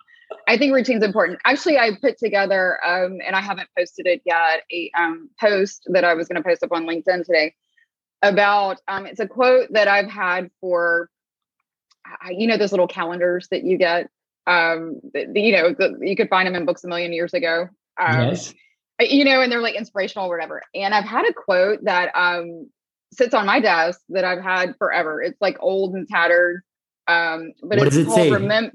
I 0.48 0.58
think 0.58 0.74
routine 0.74 0.98
is 0.98 1.04
important. 1.04 1.40
Actually, 1.46 1.78
I 1.78 1.92
put 2.02 2.18
together, 2.18 2.80
um, 2.86 3.20
and 3.26 3.36
I 3.36 3.42
haven't 3.42 3.70
posted 3.78 4.08
it 4.08 4.22
yet, 4.26 4.64
a 4.72 4.92
um, 4.98 5.30
post 5.40 5.84
that 5.88 6.04
I 6.04 6.14
was 6.14 6.28
going 6.28 6.42
to 6.42 6.48
post 6.48 6.64
up 6.64 6.72
on 6.72 6.86
LinkedIn 6.86 7.26
today 7.26 7.54
about 8.22 8.82
um, 8.88 9.06
it's 9.06 9.20
a 9.20 9.28
quote 9.28 9.72
that 9.72 9.88
I've 9.88 10.10
had 10.10 10.50
for 10.60 11.10
you 12.30 12.48
know 12.48 12.58
those 12.58 12.72
little 12.72 12.88
calendars 12.88 13.48
that 13.52 13.64
you 13.64 13.78
get 13.78 14.10
um 14.48 15.00
the, 15.14 15.28
you 15.36 15.52
know 15.52 15.74
the, 15.78 15.98
you 16.02 16.16
could 16.16 16.30
find 16.30 16.48
them 16.48 16.56
in 16.56 16.66
books 16.66 16.84
a 16.84 16.88
million 16.88 17.12
years 17.12 17.34
ago 17.34 17.68
um, 18.00 18.30
yes 18.30 18.54
you 19.00 19.24
know 19.26 19.42
and 19.42 19.52
they're 19.52 19.62
like 19.62 19.76
inspirational 19.76 20.26
or 20.28 20.36
whatever 20.36 20.64
and 20.74 20.94
I've 20.94 21.06
had 21.06 21.26
a 21.28 21.34
quote 21.34 21.84
that 21.84 22.12
um 22.16 22.70
sits 23.14 23.34
on 23.34 23.46
my 23.46 23.60
desk 23.60 24.00
that 24.10 24.24
I've 24.24 24.42
had 24.42 24.76
forever 24.78 25.22
it's 25.22 25.40
like 25.42 25.58
old 25.60 25.94
and 25.96 26.08
tattered 26.08 26.64
um 27.08 27.52
but 27.62 27.78
what 27.78 27.88
it's 27.88 27.96
does 27.96 28.08
it 28.08 28.12
say? 28.12 28.32
Remem- 28.32 28.72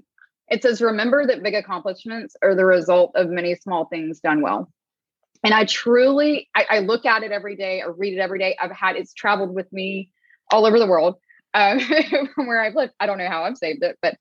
it 0.52 0.62
says 0.62 0.80
remember 0.80 1.26
that 1.26 1.42
big 1.42 1.54
accomplishments 1.54 2.36
are 2.42 2.54
the 2.54 2.64
result 2.64 3.12
of 3.16 3.28
many 3.28 3.54
small 3.56 3.86
things 3.86 4.20
done 4.20 4.40
well 4.40 4.70
and 5.44 5.52
I 5.52 5.64
truly, 5.64 6.48
I, 6.54 6.66
I, 6.70 6.78
look 6.80 7.04
at 7.04 7.24
it 7.24 7.32
every 7.32 7.56
day, 7.56 7.82
I 7.82 7.86
read 7.86 8.14
it 8.14 8.20
every 8.20 8.38
day. 8.38 8.56
I've 8.60 8.70
had 8.70 8.96
it's 8.96 9.12
traveled 9.12 9.52
with 9.54 9.72
me 9.72 10.10
all 10.52 10.66
over 10.66 10.78
the 10.78 10.86
world 10.86 11.16
um, 11.54 11.80
from 12.34 12.46
where 12.46 12.62
I've 12.62 12.74
lived. 12.74 12.92
I 13.00 13.06
don't 13.06 13.18
know 13.18 13.28
how 13.28 13.44
I've 13.44 13.56
saved 13.56 13.82
it, 13.82 13.98
but 14.00 14.16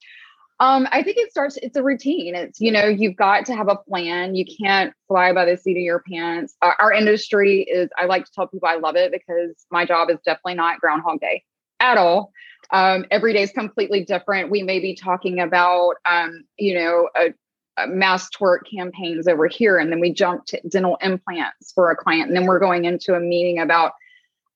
um, 0.58 0.86
I 0.90 1.02
think 1.02 1.18
it 1.18 1.30
starts. 1.30 1.56
It's 1.56 1.76
a 1.76 1.82
routine. 1.82 2.34
It's 2.34 2.60
you 2.60 2.70
know 2.70 2.86
you've 2.86 3.16
got 3.16 3.46
to 3.46 3.54
have 3.54 3.68
a 3.68 3.76
plan. 3.76 4.34
You 4.34 4.44
can't 4.44 4.92
fly 5.08 5.32
by 5.32 5.44
the 5.44 5.56
seat 5.56 5.76
of 5.76 5.82
your 5.82 6.02
pants. 6.08 6.54
Our, 6.62 6.76
our 6.78 6.92
industry 6.92 7.62
is. 7.62 7.88
I 7.96 8.06
like 8.06 8.26
to 8.26 8.32
tell 8.32 8.46
people 8.46 8.68
I 8.68 8.76
love 8.76 8.96
it 8.96 9.12
because 9.12 9.54
my 9.70 9.84
job 9.84 10.10
is 10.10 10.18
definitely 10.24 10.54
not 10.54 10.80
Groundhog 10.80 11.20
Day 11.20 11.44
at 11.80 11.98
all. 11.98 12.32
Um, 12.72 13.04
every 13.10 13.34
day 13.34 13.42
is 13.42 13.52
completely 13.52 14.04
different. 14.04 14.50
We 14.50 14.62
may 14.62 14.80
be 14.80 14.94
talking 14.94 15.40
about, 15.40 15.96
um, 16.06 16.44
you 16.56 16.74
know, 16.74 17.08
a, 17.16 17.34
uh, 17.78 17.86
mass 17.86 18.28
tort 18.28 18.66
campaigns 18.70 19.26
over 19.26 19.46
here 19.46 19.78
and 19.78 19.90
then 19.90 19.98
we 19.98 20.12
jump 20.12 20.44
to 20.44 20.60
dental 20.68 20.98
implants 21.00 21.72
for 21.72 21.90
a 21.90 21.96
client 21.96 22.28
and 22.28 22.36
then 22.36 22.44
we're 22.44 22.58
going 22.58 22.84
into 22.84 23.14
a 23.14 23.20
meeting 23.20 23.60
about 23.60 23.92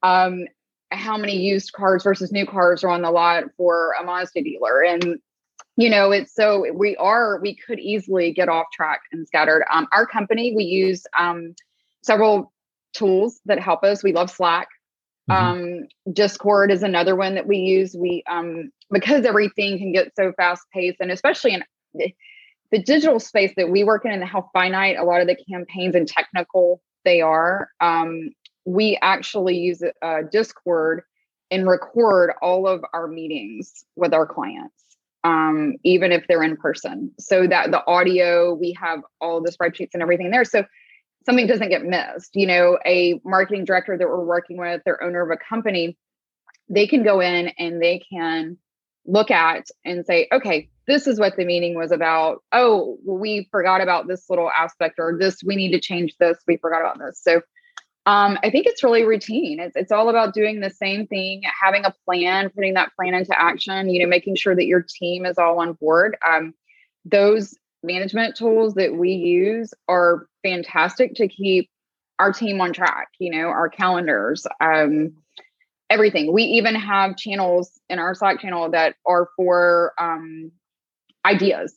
um, 0.02 0.44
how 0.92 1.16
many 1.16 1.35
used 1.35 1.73
cars 1.73 2.04
versus 2.04 2.30
new 2.30 2.44
cars 2.44 2.85
are 2.85 2.90
on 2.90 3.00
the 3.00 3.11
lot 3.11 3.44
for 3.56 3.94
a 3.99 4.04
Mazda 4.04 4.42
dealer. 4.42 4.82
And 4.82 5.18
you 5.76 5.90
know 5.90 6.11
it's 6.11 6.35
so 6.35 6.70
we 6.73 6.96
are 6.96 7.38
we 7.40 7.54
could 7.54 7.78
easily 7.78 8.32
get 8.32 8.49
off 8.49 8.66
track 8.73 9.00
and 9.12 9.26
scattered. 9.26 9.64
Um, 9.70 9.87
our 9.92 10.06
company 10.06 10.54
we 10.54 10.64
use 10.64 11.06
um, 11.18 11.54
several 12.02 12.52
tools 12.92 13.40
that 13.46 13.58
help 13.58 13.82
us. 13.82 14.02
We 14.02 14.12
love 14.12 14.30
slack 14.30 14.68
mm-hmm. 15.30 15.33
um, 15.33 15.88
discord 16.12 16.71
is 16.71 16.83
another 16.83 17.16
one 17.16 17.35
that 17.35 17.47
we 17.47 17.59
use 17.59 17.95
we 17.99 18.23
um, 18.30 18.71
because 18.90 19.25
everything 19.25 19.78
can 19.78 19.92
get 19.92 20.14
so 20.16 20.33
fast 20.37 20.62
paced 20.73 20.99
and 21.00 21.11
especially 21.11 21.54
in 21.54 21.62
the 22.71 22.83
digital 22.83 23.21
space 23.21 23.52
that 23.56 23.71
we 23.71 23.85
work 23.85 24.04
in 24.04 24.12
and 24.12 24.25
how 24.25 24.49
finite 24.52 24.97
a 24.97 25.04
lot 25.04 25.21
of 25.21 25.26
the 25.26 25.37
campaigns 25.49 25.95
and 25.95 26.09
technical 26.09 26.80
they 27.04 27.21
are, 27.21 27.71
um, 27.80 28.30
we 28.64 28.99
actually 29.00 29.56
use 29.56 29.83
uh, 30.02 30.23
Discord 30.30 31.02
and 31.50 31.68
record 31.68 32.33
all 32.42 32.66
of 32.66 32.85
our 32.92 33.06
meetings 33.06 33.85
with 33.95 34.12
our 34.12 34.26
clients, 34.26 34.83
um, 35.23 35.75
even 35.85 36.11
if 36.11 36.26
they're 36.28 36.42
in 36.42 36.56
person, 36.56 37.12
so 37.21 37.47
that 37.47 37.71
the 37.71 37.87
audio, 37.87 38.52
we 38.54 38.76
have 38.80 39.00
all 39.21 39.40
the 39.40 39.52
spreadsheets 39.52 39.90
and 39.95 40.02
everything 40.02 40.30
there. 40.33 40.45
So 40.45 40.64
something 41.26 41.47
doesn't 41.47 41.68
get 41.68 41.85
missed. 41.85 42.30
You 42.35 42.47
know, 42.47 42.78
a 42.87 43.21
marketing 43.25 43.64
director 43.64 43.99
that 43.99 44.09
we're 44.09 44.25
working 44.25 44.56
with, 44.56 44.80
they're 44.85 45.02
owner 45.02 45.23
of 45.23 45.30
a 45.30 45.37
company, 45.37 45.99
they 46.71 46.87
can 46.87 47.02
go 47.02 47.21
in 47.21 47.49
and 47.59 47.83
they 47.83 48.00
can 48.11 48.56
look 49.04 49.30
at 49.30 49.66
and 49.85 50.06
say, 50.06 50.28
okay, 50.33 50.68
this 50.87 51.06
is 51.06 51.18
what 51.18 51.37
the 51.37 51.45
meeting 51.45 51.75
was 51.75 51.90
about. 51.92 52.42
Oh, 52.52 52.97
we 53.04 53.49
forgot 53.50 53.80
about 53.80 54.06
this 54.06 54.30
little 54.30 54.50
aspect, 54.50 54.95
or 54.99 55.16
this, 55.18 55.42
we 55.45 55.56
need 55.56 55.73
to 55.73 55.80
change 55.80 56.16
this. 56.18 56.38
We 56.47 56.56
forgot 56.56 56.80
about 56.80 56.99
this. 56.99 57.21
So 57.23 57.42
um, 58.06 58.38
I 58.45 58.50
think 58.50 58.66
it's 58.66 58.85
really 58.85 59.04
routine. 59.04 59.59
It's, 59.59 59.75
it's 59.75 59.90
all 59.90 60.09
about 60.09 60.33
doing 60.33 60.61
the 60.61 60.71
same 60.71 61.09
thing, 61.09 61.42
having 61.61 61.85
a 61.85 61.95
plan, 62.04 62.50
putting 62.50 62.75
that 62.75 62.95
plan 62.95 63.14
into 63.14 63.37
action, 63.37 63.90
you 63.90 64.00
know, 64.00 64.09
making 64.09 64.37
sure 64.37 64.54
that 64.54 64.66
your 64.66 64.85
team 64.88 65.26
is 65.26 65.38
all 65.38 65.59
on 65.59 65.73
board. 65.73 66.16
Um, 66.25 66.54
those 67.04 67.56
management 67.87 68.37
tools 68.37 68.75
that 68.75 68.95
we 68.95 69.12
use 69.12 69.73
are 69.88 70.26
fantastic 70.43 71.14
to 71.14 71.28
keep 71.28 71.71
our 72.19 72.33
team 72.33 72.61
on 72.61 72.73
track, 72.73 73.09
you 73.19 73.31
know, 73.31 73.49
our 73.49 73.69
calendars, 73.69 74.47
um, 74.61 75.14
everything. 75.90 76.33
We 76.33 76.45
even 76.45 76.75
have 76.75 77.16
channels 77.16 77.78
in 77.88 77.99
our 77.99 78.14
Slack 78.14 78.40
channel 78.40 78.71
that 78.71 78.97
are 79.07 79.28
for 79.37 79.93
um, 79.99 80.50
ideas 81.25 81.75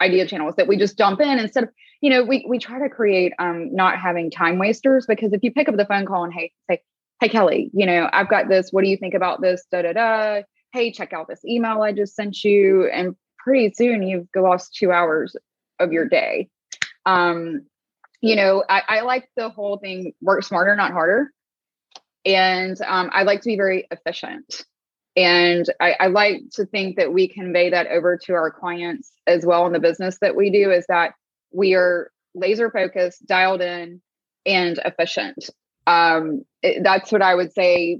idea 0.00 0.26
channels 0.26 0.54
that 0.56 0.68
we 0.68 0.76
just 0.76 0.96
dump 0.96 1.20
in 1.20 1.38
instead 1.38 1.64
of 1.64 1.70
you 2.00 2.10
know 2.10 2.22
we 2.22 2.44
we 2.48 2.58
try 2.58 2.78
to 2.78 2.88
create 2.88 3.32
um 3.38 3.74
not 3.74 3.98
having 3.98 4.30
time 4.30 4.58
wasters 4.58 5.06
because 5.06 5.32
if 5.32 5.42
you 5.42 5.52
pick 5.52 5.68
up 5.68 5.76
the 5.76 5.86
phone 5.86 6.06
call 6.06 6.24
and 6.24 6.32
hey 6.32 6.52
say 6.70 6.80
hey 7.20 7.28
kelly 7.28 7.70
you 7.74 7.86
know 7.86 8.08
i've 8.12 8.28
got 8.28 8.48
this. 8.48 8.70
What 8.70 8.84
do 8.84 8.90
you 8.90 8.96
think 8.96 9.14
about 9.14 9.40
this? 9.40 9.64
Da 9.70 9.82
da 9.82 9.92
da. 9.92 10.42
Hey 10.72 10.92
check 10.92 11.12
out 11.12 11.28
this 11.28 11.44
email 11.44 11.82
i 11.82 11.92
just 11.92 12.14
sent 12.14 12.44
you. 12.44 12.88
And 12.92 13.16
pretty 13.48 13.72
soon 13.72 14.02
you've 14.02 14.28
lost 14.36 14.74
two 14.74 14.92
hours 14.92 15.34
of 15.80 15.90
your 15.90 16.06
day 16.06 16.50
um 17.06 17.62
you 18.20 18.36
know 18.36 18.62
i, 18.68 18.82
I 18.88 19.00
like 19.00 19.30
the 19.36 19.48
whole 19.48 19.78
thing 19.78 20.12
work 20.20 20.44
smarter 20.44 20.76
not 20.76 20.92
harder 20.92 21.32
and 22.26 22.78
um, 22.82 23.08
i 23.10 23.22
like 23.22 23.40
to 23.40 23.48
be 23.48 23.56
very 23.56 23.88
efficient 23.90 24.66
and 25.16 25.66
I, 25.80 25.96
I, 25.98 26.06
like 26.08 26.42
to 26.52 26.64
think 26.64 26.96
that 26.96 27.12
we 27.12 27.26
convey 27.26 27.70
that 27.70 27.88
over 27.88 28.16
to 28.26 28.34
our 28.34 28.52
clients 28.52 29.10
as 29.26 29.44
well 29.44 29.66
in 29.66 29.72
the 29.72 29.80
business 29.80 30.18
that 30.20 30.36
we 30.36 30.48
do 30.48 30.70
is 30.70 30.86
that 30.88 31.14
we 31.50 31.74
are 31.74 32.12
laser 32.36 32.70
focused, 32.70 33.26
dialed 33.26 33.60
in, 33.60 34.00
and 34.46 34.78
efficient. 34.84 35.50
Um, 35.88 36.44
it, 36.62 36.84
that's 36.84 37.10
what 37.10 37.20
I 37.20 37.34
would 37.34 37.52
say 37.52 37.98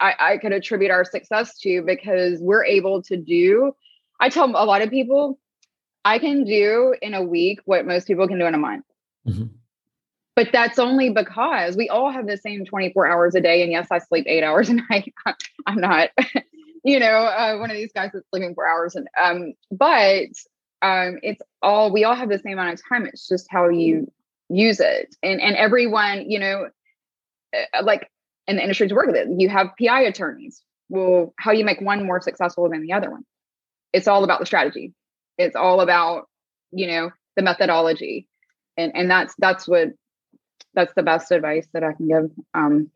I, 0.00 0.14
I 0.18 0.36
could 0.38 0.52
attribute 0.52 0.90
our 0.90 1.04
success 1.04 1.58
to 1.60 1.82
because 1.82 2.40
we're 2.40 2.64
able 2.64 3.02
to 3.04 3.16
do. 3.16 3.72
I 4.20 4.28
tell 4.28 4.46
a 4.46 4.64
lot 4.64 4.82
of 4.82 4.90
people 4.90 5.38
I 6.04 6.18
can 6.18 6.44
do 6.44 6.94
in 7.00 7.14
a 7.14 7.22
week 7.22 7.60
what 7.64 7.86
most 7.86 8.06
people 8.06 8.26
can 8.28 8.38
do 8.38 8.46
in 8.46 8.54
a 8.54 8.58
month. 8.58 8.84
Mm-hmm. 9.26 9.46
But 10.34 10.50
that's 10.52 10.78
only 10.78 11.10
because 11.10 11.76
we 11.76 11.88
all 11.88 12.10
have 12.10 12.26
the 12.26 12.36
same 12.36 12.64
24 12.64 13.06
hours 13.08 13.34
a 13.34 13.40
day. 13.40 13.62
And 13.62 13.72
yes, 13.72 13.88
I 13.90 13.98
sleep 13.98 14.24
eight 14.28 14.44
hours 14.44 14.68
a 14.68 14.74
night. 14.90 15.12
I'm 15.66 15.80
not, 15.80 16.10
you 16.84 17.00
know, 17.00 17.06
uh, 17.06 17.56
one 17.58 17.70
of 17.70 17.76
these 17.76 17.92
guys 17.92 18.10
that's 18.12 18.24
sleeping 18.30 18.54
four 18.54 18.68
hours. 18.68 18.94
And 18.94 19.08
um, 19.20 19.54
but 19.70 20.28
um, 20.80 21.18
it's 21.22 21.42
all 21.60 21.92
we 21.92 22.04
all 22.04 22.14
have 22.14 22.28
the 22.28 22.38
same 22.38 22.52
amount 22.52 22.74
of 22.74 22.88
time. 22.88 23.06
It's 23.06 23.26
just 23.26 23.48
how 23.50 23.68
you 23.68 24.10
use 24.48 24.80
it. 24.80 25.14
And 25.22 25.40
and 25.40 25.56
everyone, 25.56 26.30
you 26.30 26.38
know, 26.38 26.68
uh, 27.54 27.82
like 27.82 28.08
in 28.46 28.56
the 28.56 28.62
industry 28.62 28.88
to 28.88 28.94
work 28.94 29.06
with 29.06 29.16
it, 29.16 29.28
you 29.36 29.48
have 29.48 29.72
PI 29.80 30.02
attorneys. 30.02 30.62
Well, 30.88 31.34
how 31.36 31.50
you 31.50 31.64
make 31.64 31.80
one 31.80 32.06
more 32.06 32.20
successful 32.20 32.68
than 32.70 32.82
the 32.82 32.92
other 32.92 33.10
one? 33.10 33.24
It's 33.92 34.08
all 34.08 34.24
about 34.24 34.40
the 34.40 34.46
strategy. 34.46 34.92
It's 35.36 35.56
all 35.56 35.80
about, 35.80 36.28
you 36.72 36.86
know, 36.86 37.10
the 37.36 37.42
methodology. 37.42 38.26
And 38.76 38.92
and 38.94 39.10
that's 39.10 39.34
that's 39.38 39.66
what 39.66 39.88
that's 40.74 40.92
the 40.94 41.02
best 41.02 41.30
advice 41.32 41.66
that 41.72 41.82
I 41.82 41.92
can 41.92 42.08
give. 42.08 42.30
Um, 42.54 42.90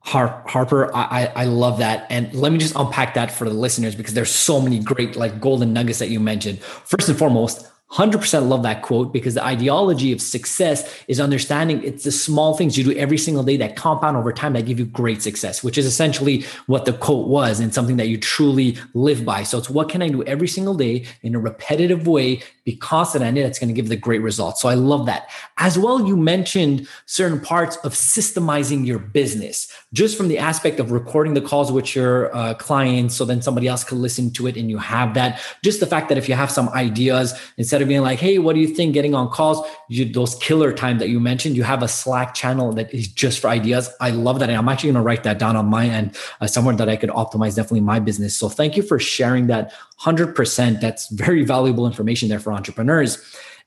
Harper, 0.00 0.94
I, 0.94 1.30
I 1.34 1.44
love 1.44 1.78
that. 1.78 2.06
And 2.08 2.32
let 2.32 2.52
me 2.52 2.58
just 2.58 2.74
unpack 2.76 3.14
that 3.14 3.30
for 3.30 3.46
the 3.46 3.54
listeners 3.54 3.94
because 3.94 4.14
there's 4.14 4.30
so 4.30 4.60
many 4.60 4.78
great 4.78 5.16
like 5.16 5.40
golden 5.40 5.72
nuggets 5.72 5.98
that 5.98 6.08
you 6.08 6.18
mentioned. 6.18 6.60
First 6.60 7.08
and 7.08 7.18
foremost, 7.18 7.68
100% 7.92 8.48
love 8.48 8.62
that 8.64 8.82
quote 8.82 9.14
because 9.14 9.32
the 9.32 9.44
ideology 9.44 10.12
of 10.12 10.20
success 10.20 11.02
is 11.08 11.18
understanding 11.18 11.82
it's 11.82 12.04
the 12.04 12.12
small 12.12 12.54
things 12.54 12.76
you 12.76 12.84
do 12.84 12.92
every 12.92 13.16
single 13.16 13.42
day 13.42 13.56
that 13.56 13.76
compound 13.76 14.14
over 14.14 14.30
time 14.30 14.52
that 14.52 14.66
give 14.66 14.78
you 14.78 14.84
great 14.84 15.22
success, 15.22 15.64
which 15.64 15.78
is 15.78 15.86
essentially 15.86 16.44
what 16.66 16.84
the 16.84 16.92
quote 16.92 17.28
was 17.28 17.60
and 17.60 17.72
something 17.72 17.96
that 17.96 18.08
you 18.08 18.18
truly 18.18 18.76
live 18.92 19.24
by. 19.24 19.42
So 19.42 19.56
it's 19.56 19.70
what 19.70 19.88
can 19.88 20.02
I 20.02 20.08
do 20.10 20.22
every 20.24 20.48
single 20.48 20.74
day 20.74 21.06
in 21.22 21.34
a 21.34 21.38
repetitive 21.38 22.06
way, 22.06 22.42
be 22.64 22.76
constant 22.76 23.24
at 23.24 23.38
it, 23.38 23.42
that's 23.42 23.58
going 23.58 23.68
to 23.68 23.74
give 23.74 23.88
the 23.88 23.96
great 23.96 24.20
results. 24.20 24.60
So 24.60 24.68
I 24.68 24.74
love 24.74 25.06
that. 25.06 25.30
As 25.56 25.78
well, 25.78 26.06
you 26.06 26.14
mentioned 26.14 26.86
certain 27.06 27.40
parts 27.40 27.76
of 27.78 27.94
systemizing 27.94 28.86
your 28.86 28.98
business, 28.98 29.72
just 29.94 30.18
from 30.18 30.28
the 30.28 30.36
aspect 30.36 30.78
of 30.78 30.92
recording 30.92 31.32
the 31.32 31.40
calls 31.40 31.72
with 31.72 31.96
your 31.96 32.36
uh, 32.36 32.52
clients 32.52 33.16
so 33.16 33.24
then 33.24 33.40
somebody 33.40 33.66
else 33.66 33.82
can 33.82 34.02
listen 34.02 34.30
to 34.32 34.46
it 34.46 34.58
and 34.58 34.68
you 34.68 34.76
have 34.76 35.14
that. 35.14 35.40
Just 35.64 35.80
the 35.80 35.86
fact 35.86 36.10
that 36.10 36.18
if 36.18 36.28
you 36.28 36.34
have 36.34 36.50
some 36.50 36.68
ideas, 36.70 37.32
instead 37.56 37.77
instead 37.78 37.84
of 37.84 37.88
being 37.88 38.02
like, 38.02 38.18
hey, 38.18 38.38
what 38.38 38.54
do 38.54 38.60
you 38.60 38.66
think? 38.66 38.92
Getting 38.92 39.14
on 39.14 39.28
calls, 39.28 39.64
you, 39.88 40.04
those 40.04 40.34
killer 40.36 40.72
time 40.72 40.98
that 40.98 41.10
you 41.10 41.20
mentioned, 41.20 41.56
you 41.56 41.62
have 41.62 41.80
a 41.80 41.86
Slack 41.86 42.34
channel 42.34 42.72
that 42.72 42.92
is 42.92 43.06
just 43.06 43.38
for 43.38 43.46
ideas. 43.48 43.88
I 44.00 44.10
love 44.10 44.40
that. 44.40 44.48
And 44.48 44.58
I'm 44.58 44.68
actually 44.68 44.88
going 44.88 45.02
to 45.02 45.06
write 45.06 45.22
that 45.22 45.38
down 45.38 45.54
on 45.54 45.66
my 45.66 45.86
end, 45.86 46.16
uh, 46.40 46.48
somewhere 46.48 46.74
that 46.74 46.88
I 46.88 46.96
could 46.96 47.10
optimize 47.10 47.54
definitely 47.54 47.82
my 47.82 48.00
business. 48.00 48.34
So 48.34 48.48
thank 48.48 48.76
you 48.76 48.82
for 48.82 48.98
sharing 48.98 49.46
that 49.46 49.72
100%. 50.00 50.80
That's 50.80 51.08
very 51.10 51.44
valuable 51.44 51.86
information 51.86 52.28
there 52.28 52.40
for 52.40 52.52
entrepreneurs. 52.52 53.18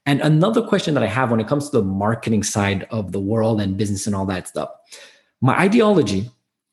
And 0.06 0.20
another 0.20 0.62
question 0.62 0.94
that 0.96 1.04
I 1.04 1.08
have 1.08 1.32
when 1.32 1.40
it 1.40 1.48
comes 1.48 1.70
to 1.70 1.78
the 1.78 1.84
marketing 1.84 2.44
side 2.44 2.88
of 2.92 3.14
the 3.14 3.20
world 3.20 3.62
and 3.62 3.78
business 3.78 4.08
and 4.08 4.16
all 4.16 4.26
that 4.26 4.50
stuff, 4.50 4.72
my 5.40 5.58
ideology 5.58 6.30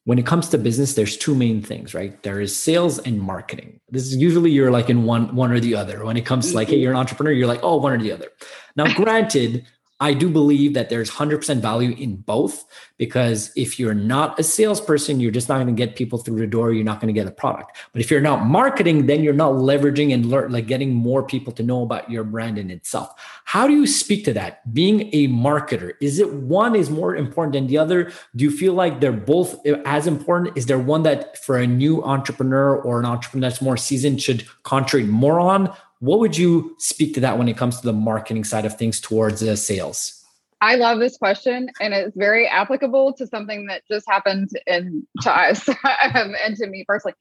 when 0.09 0.19
it 0.19 0.25
comes 0.25 0.49
to 0.49 0.57
business 0.57 0.95
there's 0.95 1.19
two 1.19 1.35
main 1.35 1.61
things 1.61 1.93
right? 1.93 2.23
There 2.23 2.41
is 2.41 2.57
sales 2.57 2.99
and 2.99 3.21
marketing. 3.21 3.79
This 3.91 4.07
is 4.07 4.17
usually 4.17 4.51
you're 4.51 4.71
like 4.71 4.89
in 4.89 5.05
one 5.05 5.37
one 5.37 5.53
or 5.53 5.61
the 5.61 5.75
other. 5.75 6.03
When 6.03 6.17
it 6.17 6.25
comes 6.25 6.49
to 6.49 6.55
like 6.55 6.69
hey 6.69 6.77
mm-hmm. 6.77 6.83
you're 6.85 6.93
an 6.93 6.99
entrepreneur 6.99 7.31
you're 7.31 7.47
like 7.47 7.61
oh 7.63 7.77
one 7.77 7.93
or 7.93 7.99
the 7.99 8.13
other. 8.13 8.29
Now 8.75 8.87
granted 9.03 9.67
I 10.01 10.15
do 10.15 10.31
believe 10.31 10.75
that 10.75 10.91
there's 10.91 11.11
100% 11.11 11.61
value 11.61 11.91
in 11.91 12.17
both 12.17 12.65
because 12.99 13.51
if 13.57 13.81
you're 13.81 13.95
not 13.95 14.39
a 14.39 14.45
salesperson, 14.45 15.19
you're 15.19 15.33
just 15.33 15.49
not 15.49 15.57
going 15.57 15.67
to 15.67 15.73
get 15.73 15.97
people 15.97 16.19
through 16.19 16.39
the 16.39 16.47
door. 16.47 16.73
You're 16.73 16.85
not 16.85 17.01
going 17.01 17.13
to 17.13 17.19
get 17.19 17.27
a 17.27 17.33
product. 17.33 17.77
But 17.93 18.01
if 18.01 18.11
you're 18.11 18.21
not 18.21 18.47
marketing, 18.47 19.07
then 19.07 19.25
you're 19.25 19.35
not 19.35 19.55
leveraging 19.55 20.15
and 20.15 20.27
learn, 20.27 20.53
like 20.53 20.69
getting 20.69 20.95
more 20.95 21.25
people 21.25 21.53
to 21.55 21.65
know 21.65 21.83
about 21.83 22.09
your 22.11 22.23
brand 22.23 22.59
in 22.59 22.71
itself. 22.71 23.11
How 23.45 23.67
do 23.67 23.73
you 23.73 23.89
speak 23.89 24.25
to 24.27 24.33
that? 24.35 24.73
Being 24.73 25.11
a 25.13 25.27
marketer, 25.29 25.95
is 26.01 26.21
it 26.21 26.33
one 26.33 26.77
is 26.77 26.91
more 26.91 27.17
important 27.17 27.55
than 27.55 27.67
the 27.67 27.79
other? 27.79 28.13
Do 28.37 28.45
you 28.45 28.53
feel 28.53 28.75
like 28.75 29.01
they're 29.01 29.11
both 29.11 29.67
eh, 29.67 29.81
as 29.85 30.07
important? 30.07 30.57
Is 30.57 30.67
there 30.67 30.79
one 30.79 31.03
that 31.03 31.43
for 31.45 31.59
a 31.59 31.67
new 31.67 32.05
entrepreneur 32.05 32.77
or 32.77 33.01
an 33.01 33.07
entrepreneur 33.07 33.49
that's 33.49 33.63
more 33.63 33.77
seasoned 33.77 34.23
should 34.23 34.47
concentrate 34.63 35.07
more 35.07 35.41
on? 35.41 35.75
What 36.01 36.21
would 36.21 36.37
you 36.37 36.77
speak 36.79 37.15
to 37.15 37.21
that 37.21 37.39
when 37.39 37.49
it 37.49 37.57
comes 37.57 37.81
to 37.81 37.87
the 37.87 37.93
marketing 37.93 38.45
side 38.45 38.65
of 38.65 38.79
things 38.79 39.01
towards 39.01 39.43
uh, 39.43 39.57
sales? 39.57 40.15
I 40.61 40.75
love 40.75 40.99
this 40.99 41.17
question, 41.17 41.69
and 41.81 41.95
it's 41.95 42.17
very 42.17 42.49
applicable 42.49 43.13
to 43.15 43.27
something 43.29 43.67
that 43.67 43.83
just 43.89 44.09
happened 44.09 44.51
in 44.67 45.07
to 45.23 45.31
us 45.31 45.69
um, 46.15 46.35
and 46.45 46.57
to 46.57 46.67
me 46.67 46.85
personally. 46.87 47.15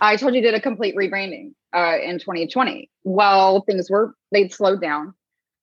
I 0.00 0.16
told 0.16 0.34
you 0.34 0.40
did 0.40 0.54
a 0.54 0.60
complete 0.60 0.94
rebranding 0.94 1.52
uh, 1.74 1.98
in 1.98 2.18
2020. 2.18 2.88
Well, 3.02 3.62
things 3.62 3.90
were 3.90 4.14
they'd 4.30 4.52
slowed 4.52 4.80
down, 4.80 5.14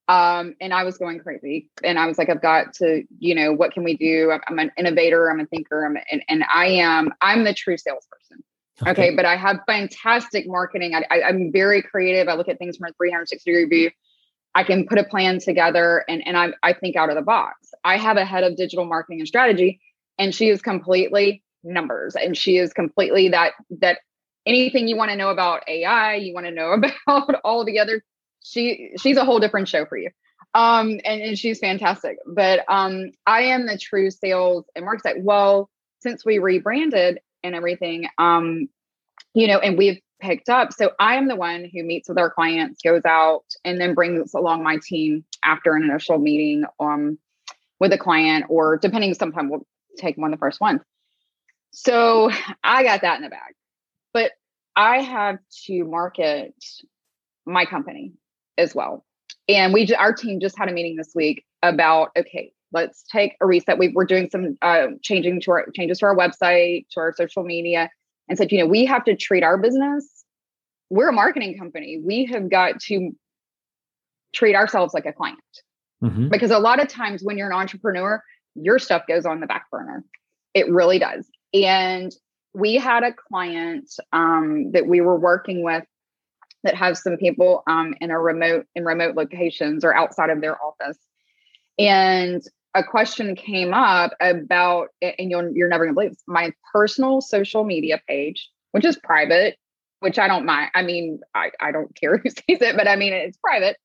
um, 0.10 0.56
and 0.60 0.74
I 0.74 0.84
was 0.84 0.98
going 0.98 1.20
crazy. 1.20 1.70
And 1.84 1.98
I 1.98 2.08
was 2.08 2.18
like, 2.18 2.30
I've 2.30 2.42
got 2.42 2.74
to, 2.76 3.04
you 3.20 3.36
know, 3.36 3.54
what 3.54 3.72
can 3.72 3.84
we 3.84 3.96
do? 3.96 4.32
I'm, 4.32 4.42
I'm 4.48 4.60
an 4.60 4.72
innovator. 4.78 5.30
I'm 5.32 5.40
a 5.40 5.46
thinker. 5.46 5.86
I'm, 5.86 5.98
and, 6.12 6.24
and 6.28 6.44
I 6.54 6.68
am. 6.68 7.14
I'm 7.22 7.46
the 7.46 7.54
true 7.54 7.78
salesperson. 7.78 8.44
Okay. 8.82 8.92
okay. 8.92 9.16
but 9.16 9.24
I 9.24 9.36
have 9.36 9.60
fantastic 9.68 10.48
marketing. 10.48 10.96
I, 10.96 11.06
I, 11.12 11.22
I'm 11.24 11.52
very 11.52 11.84
creative. 11.84 12.28
I 12.28 12.34
look 12.34 12.50
at 12.50 12.58
things 12.58 12.78
from 12.78 12.90
a 12.90 12.94
360 12.94 13.52
degree 13.52 13.66
view. 13.66 13.92
I 14.56 14.64
can 14.64 14.88
put 14.88 14.98
a 14.98 15.04
plan 15.04 15.40
together 15.40 16.04
and, 16.08 16.26
and 16.26 16.36
I, 16.36 16.54
I 16.64 16.74
think 16.74 16.96
out 16.96 17.10
of 17.10 17.16
the 17.16 17.22
box. 17.22 17.72
I 17.84 17.98
have 17.98 18.18
a 18.18 18.26
head 18.26 18.44
of 18.44 18.58
digital 18.58 18.86
marketing 18.86 19.20
and 19.20 19.28
strategy, 19.28 19.80
and 20.18 20.34
she 20.34 20.50
is 20.50 20.62
completely 20.62 21.44
numbers 21.64 22.16
and 22.16 22.38
she 22.38 22.58
is 22.58 22.74
completely 22.74 23.30
that 23.30 23.54
that 23.80 24.00
anything 24.46 24.88
you 24.88 24.98
want 24.98 25.12
to 25.12 25.18
know 25.18 25.30
about 25.30 25.64
AI, 25.68 26.16
you 26.16 26.34
want 26.34 26.46
to 26.46 26.52
know 26.52 26.72
about 27.08 27.36
all 27.44 27.66
the 27.66 27.80
other, 27.80 28.04
she 28.44 28.92
she's 29.00 29.18
a 29.18 29.26
whole 29.26 29.40
different 29.40 29.68
show 29.68 29.86
for 29.86 29.98
you. 29.98 30.10
Um, 30.56 31.00
and, 31.04 31.22
and 31.22 31.40
she's 31.40 31.60
fantastic. 31.60 32.18
But 32.28 32.64
um, 32.70 33.12
I 33.26 33.44
am 33.44 33.66
the 33.66 33.78
true 33.78 34.12
sales 34.12 34.66
and 34.76 34.86
marketing. 34.86 35.24
Well, 35.26 35.70
since 36.02 36.24
we 36.24 36.38
rebranded 36.38 37.20
and 37.44 37.56
everything, 37.56 38.08
um, 38.18 38.68
you 39.34 39.48
know, 39.48 39.60
and 39.60 39.78
we've 39.78 40.00
picked 40.22 40.50
up. 40.50 40.72
So 40.74 40.92
I 41.00 41.16
am 41.16 41.28
the 41.28 41.36
one 41.36 41.70
who 41.74 41.84
meets 41.84 42.08
with 42.08 42.18
our 42.18 42.30
clients, 42.30 42.82
goes 42.82 43.04
out, 43.06 43.44
and 43.66 43.80
then 43.80 43.94
brings 43.94 44.34
along 44.34 44.64
my 44.64 44.78
team 44.82 45.26
after 45.44 45.76
an 45.76 45.84
initial 45.84 46.18
meeting 46.18 46.64
um, 46.80 47.18
with 47.80 47.92
a 47.92 47.98
client, 47.98 48.46
or 48.50 48.78
depending, 48.78 49.14
sometimes 49.14 49.52
we'll 49.52 49.66
take 49.98 50.18
one 50.18 50.32
the 50.32 50.38
first 50.38 50.62
ones. 50.62 50.82
So 51.72 52.32
I 52.64 52.84
got 52.84 53.02
that 53.02 53.18
in 53.18 53.24
the 53.24 53.30
bag. 53.30 53.54
But 54.14 54.32
I 54.76 55.02
have 55.02 55.40
to 55.66 55.84
market 55.84 56.56
my 57.46 57.66
company 57.66 58.14
as 58.58 58.74
well. 58.74 59.06
And 59.50 59.74
we, 59.74 59.94
our 59.96 60.14
team 60.14 60.40
just 60.40 60.58
had 60.58 60.70
a 60.70 60.72
meeting 60.72 60.96
this 60.96 61.12
week 61.14 61.44
about 61.62 62.12
okay, 62.18 62.54
let's 62.74 63.04
take 63.12 63.36
a 63.42 63.46
reset. 63.46 63.78
We 63.78 63.90
were 63.90 64.06
doing 64.06 64.30
some 64.30 64.58
uh, 64.62 64.88
changing 65.02 65.42
to 65.42 65.52
our 65.52 65.68
changes 65.74 66.00
to 66.00 66.06
our 66.08 66.16
website, 66.16 66.88
to 66.92 67.00
our 67.00 67.14
social 67.16 67.44
media, 67.44 67.90
and 68.28 68.38
said, 68.38 68.52
you 68.52 68.60
know, 68.60 68.66
we 68.66 68.86
have 68.86 69.04
to 69.06 69.16
treat 69.16 69.44
our 69.44 69.58
business. 69.58 70.26
We're 70.90 71.10
a 71.10 71.14
marketing 71.14 71.58
company. 71.58 72.02
We 72.04 72.26
have 72.26 72.50
got 72.50 72.80
to 72.82 73.12
treat 74.34 74.56
ourselves 74.56 74.94
like 74.94 75.06
a 75.06 75.14
client. 75.14 75.40
Mm-hmm. 76.04 76.30
Because 76.30 76.52
a 76.52 76.60
lot 76.60 76.82
of 76.82 76.88
times 76.88 77.24
when 77.24 77.38
you're 77.38 77.50
an 77.50 77.58
entrepreneur, 77.58 78.22
your 78.56 78.80
stuff 78.80 79.04
goes 79.08 79.26
on 79.26 79.40
the 79.40 79.48
back 79.48 79.70
burner. 79.72 80.04
It 80.54 80.70
really 80.70 81.00
does. 81.00 81.28
And 81.54 82.14
we 82.54 82.76
had 82.76 83.04
a 83.04 83.14
client 83.14 83.90
um, 84.12 84.72
that 84.72 84.86
we 84.86 85.02
were 85.02 85.18
working 85.18 85.64
with 85.64 85.84
that 86.64 86.76
has 86.76 87.02
some 87.02 87.18
people 87.18 87.64
um, 87.68 87.94
in 88.00 88.12
a 88.12 88.20
remote 88.20 88.66
in 88.76 88.86
remote 88.86 89.16
locations 89.16 89.84
or 89.84 89.96
outside 89.96 90.30
of 90.30 90.42
their 90.42 90.58
office. 90.62 90.98
And 91.78 92.42
a 92.76 92.84
question 92.84 93.36
came 93.36 93.74
up 93.74 94.14
about, 94.20 94.90
and 95.02 95.30
you're, 95.30 95.50
you're 95.56 95.68
never 95.68 95.86
gonna 95.86 95.94
believe 95.94 96.12
this, 96.12 96.24
my 96.28 96.52
personal 96.72 97.22
social 97.22 97.64
media 97.64 98.02
page, 98.08 98.50
which 98.72 98.86
is 98.86 98.98
private, 98.98 99.58
which 100.00 100.20
I 100.20 100.28
don't 100.28 100.46
mind. 100.46 100.72
I 100.74 100.82
mean, 100.82 101.20
I, 101.36 101.52
I 101.60 101.72
don't 101.72 101.96
care 102.00 102.18
who 102.18 102.30
sees 102.30 102.62
it, 102.62 102.76
but 102.76 102.88
I 102.88 102.96
mean, 102.96 103.14
it's 103.14 103.38
private. 103.38 103.78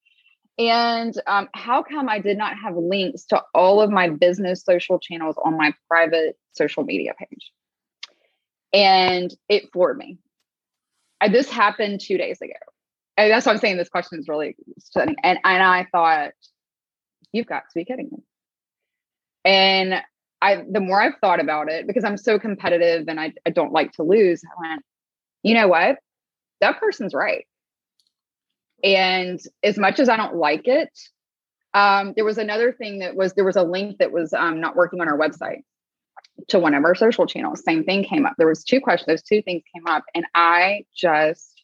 And 0.59 1.15
um, 1.29 1.49
how 1.55 1.85
come 1.85 2.09
I 2.09 2.19
did 2.19 2.37
not 2.37 2.59
have 2.59 2.77
links 2.77 3.25
to 3.27 3.43
all 3.55 3.81
of 3.81 3.91
my 3.91 4.09
business 4.09 4.65
social 4.65 4.99
channels 4.99 5.37
on 5.45 5.57
my 5.57 5.73
private 5.89 6.37
social 6.53 6.83
media 6.83 7.15
page? 7.17 7.53
And 8.73 9.33
it 9.49 9.71
floored 9.73 9.97
me. 9.97 10.19
I, 11.21 11.29
this 11.29 11.49
happened 11.49 12.01
two 12.01 12.19
days 12.19 12.41
ago. 12.41 12.55
And 13.17 13.31
that's 13.31 13.47
why 13.47 13.53
I'm 13.53 13.59
saying 13.59 13.77
this 13.77 13.89
question 13.89 14.19
is 14.19 14.29
really 14.29 14.57
stunning. 14.79 15.17
And, 15.23 15.39
and 15.45 15.63
I 15.63 15.87
thought, 15.93 16.31
you've 17.33 17.47
got 17.47 17.61
to 17.61 17.75
be 17.75 17.85
kidding 17.85 18.09
me. 18.11 18.19
And 19.49 20.03
I, 20.43 20.63
the 20.71 20.81
more 20.81 21.01
I've 21.01 21.17
thought 21.23 21.41
about 21.41 21.71
it, 21.71 21.87
because 21.87 22.05
I'm 22.05 22.19
so 22.19 22.39
competitive 22.39 23.09
and 23.09 23.19
I, 23.19 23.33
I 23.47 23.51
don't 23.51 23.73
like 23.73 23.93
to 23.93 24.03
lose, 24.03 24.43
I 24.45 24.69
went, 24.69 24.85
you 25.43 25.55
know 25.55 25.69
what? 25.69 25.97
That 26.61 26.79
person's 26.79 27.15
right. 27.15 27.47
And 28.85 29.41
as 29.63 29.79
much 29.79 30.01
as 30.01 30.11
I 30.11 30.19
don't 30.19 30.37
like 30.37 30.69
it, 30.69 30.91
um, 31.73 32.13
there 32.15 32.27
was 32.27 32.37
another 32.37 32.73
thing 32.73 32.99
that 32.99 33.17
was 33.17 33.33
there 33.33 33.45
was 33.45 33.57
a 33.57 33.63
link 33.63 33.99
that 33.99 34.13
was 34.13 34.35
um, 34.35 34.61
not 34.61 34.77
working 34.77 35.01
on 35.01 35.09
our 35.09 35.19
website 35.19 35.63
to 36.49 36.59
one 36.59 36.75
of 36.75 36.85
our 36.85 36.95
social 36.95 37.27
channels. 37.27 37.63
Same 37.65 37.85
thing 37.85 38.05
came 38.05 38.27
up. 38.27 38.35
There 38.37 38.47
was 38.47 38.65
two 38.65 38.81
questions. 38.81 39.07
Those 39.07 39.23
two 39.23 39.41
things 39.41 39.63
came 39.75 39.87
up, 39.87 40.05
and 40.15 40.27
I 40.35 40.85
just, 40.95 41.63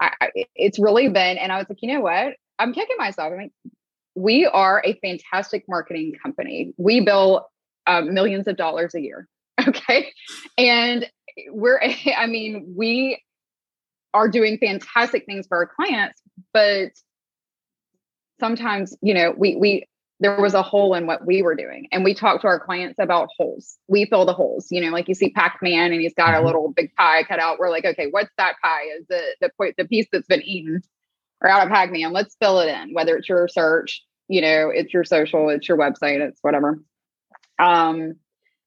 I, 0.00 0.10
it's 0.56 0.78
really 0.78 1.08
been. 1.08 1.38
And 1.38 1.52
I 1.52 1.58
was 1.58 1.66
like, 1.68 1.78
you 1.80 1.94
know 1.94 2.00
what? 2.00 2.34
I'm 2.58 2.74
kicking 2.74 2.96
myself. 2.98 3.32
I 3.32 3.36
mean, 3.36 3.50
we 4.16 4.46
are 4.46 4.82
a 4.84 4.94
fantastic 5.00 5.64
marketing 5.68 6.14
company. 6.20 6.72
We 6.78 7.00
bill 7.00 7.48
uh, 7.86 8.00
millions 8.00 8.48
of 8.48 8.56
dollars 8.56 8.94
a 8.94 9.00
year. 9.00 9.28
Okay. 9.66 10.12
And 10.58 11.10
we're, 11.48 11.80
I 12.16 12.26
mean, 12.26 12.74
we 12.76 13.22
are 14.12 14.28
doing 14.28 14.58
fantastic 14.58 15.24
things 15.24 15.46
for 15.46 15.56
our 15.56 15.66
clients, 15.66 16.20
but 16.52 16.90
sometimes, 18.38 18.96
you 19.00 19.14
know, 19.14 19.34
we, 19.36 19.56
we, 19.56 19.88
there 20.20 20.38
was 20.40 20.52
a 20.54 20.62
hole 20.62 20.94
in 20.94 21.06
what 21.06 21.26
we 21.26 21.42
were 21.42 21.54
doing. 21.54 21.88
And 21.90 22.04
we 22.04 22.14
talked 22.14 22.42
to 22.42 22.48
our 22.48 22.60
clients 22.60 22.98
about 22.98 23.28
holes. 23.38 23.76
We 23.88 24.04
fill 24.04 24.26
the 24.26 24.34
holes, 24.34 24.68
you 24.70 24.80
know, 24.82 24.90
like 24.90 25.08
you 25.08 25.14
see 25.14 25.30
Pac-Man 25.30 25.90
and 25.92 26.00
he's 26.00 26.14
got 26.14 26.34
a 26.34 26.36
mm-hmm. 26.36 26.46
little 26.46 26.72
big 26.72 26.94
pie 26.94 27.22
cut 27.24 27.38
out. 27.38 27.58
We're 27.58 27.70
like, 27.70 27.86
okay, 27.86 28.08
what's 28.10 28.30
that 28.36 28.56
pie? 28.62 28.84
Is 28.98 29.06
the 29.08 29.22
the 29.40 29.50
point 29.56 29.74
the 29.78 29.86
piece 29.86 30.06
that's 30.12 30.28
been 30.28 30.42
eaten 30.42 30.82
or 31.42 31.50
out 31.50 31.66
of 31.66 31.72
Pac-Man? 31.72 32.12
Let's 32.12 32.36
fill 32.40 32.60
it 32.60 32.68
in, 32.68 32.94
whether 32.94 33.16
it's 33.16 33.28
your 33.28 33.48
search, 33.48 34.02
you 34.28 34.40
know, 34.40 34.70
it's 34.70 34.92
your 34.92 35.04
social, 35.04 35.48
it's 35.48 35.68
your 35.68 35.78
website, 35.78 36.20
it's 36.20 36.38
whatever. 36.42 36.82
Um, 37.58 38.14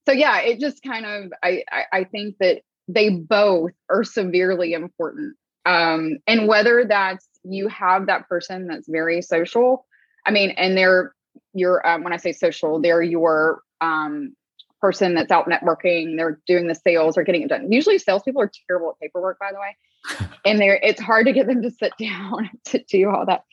so 0.07 0.13
yeah, 0.13 0.39
it 0.39 0.59
just 0.59 0.81
kind 0.81 1.05
of 1.05 1.31
I, 1.43 1.63
I, 1.71 1.83
I 1.93 2.03
think 2.03 2.35
that 2.39 2.61
they 2.87 3.09
both 3.09 3.71
are 3.89 4.03
severely 4.03 4.73
important. 4.73 5.35
Um, 5.65 6.17
and 6.25 6.47
whether 6.47 6.85
that's 6.85 7.27
you 7.43 7.67
have 7.67 8.07
that 8.07 8.27
person 8.27 8.67
that's 8.67 8.89
very 8.89 9.21
social. 9.21 9.85
I 10.25 10.31
mean, 10.31 10.51
and 10.51 10.77
they're 10.77 11.13
your 11.53 11.85
um, 11.87 12.03
when 12.03 12.13
I 12.13 12.17
say 12.17 12.33
social, 12.33 12.81
they're 12.81 13.03
your 13.03 13.61
um, 13.81 14.35
person 14.81 15.15
that's 15.15 15.31
out 15.31 15.47
networking. 15.47 16.17
They're 16.17 16.39
doing 16.47 16.67
the 16.67 16.75
sales 16.75 17.17
or 17.17 17.23
getting 17.23 17.43
it 17.43 17.49
done. 17.49 17.71
Usually, 17.71 17.97
salespeople 17.97 18.41
are 18.41 18.51
terrible 18.67 18.91
at 18.91 18.99
paperwork, 18.99 19.39
by 19.39 19.51
the 19.51 19.59
way, 19.59 20.27
and 20.45 20.59
they're 20.59 20.79
it's 20.81 21.01
hard 21.01 21.25
to 21.27 21.33
get 21.33 21.47
them 21.47 21.61
to 21.61 21.71
sit 21.71 21.93
down 21.99 22.49
to 22.65 22.83
do 22.83 23.09
all 23.09 23.25
that 23.25 23.43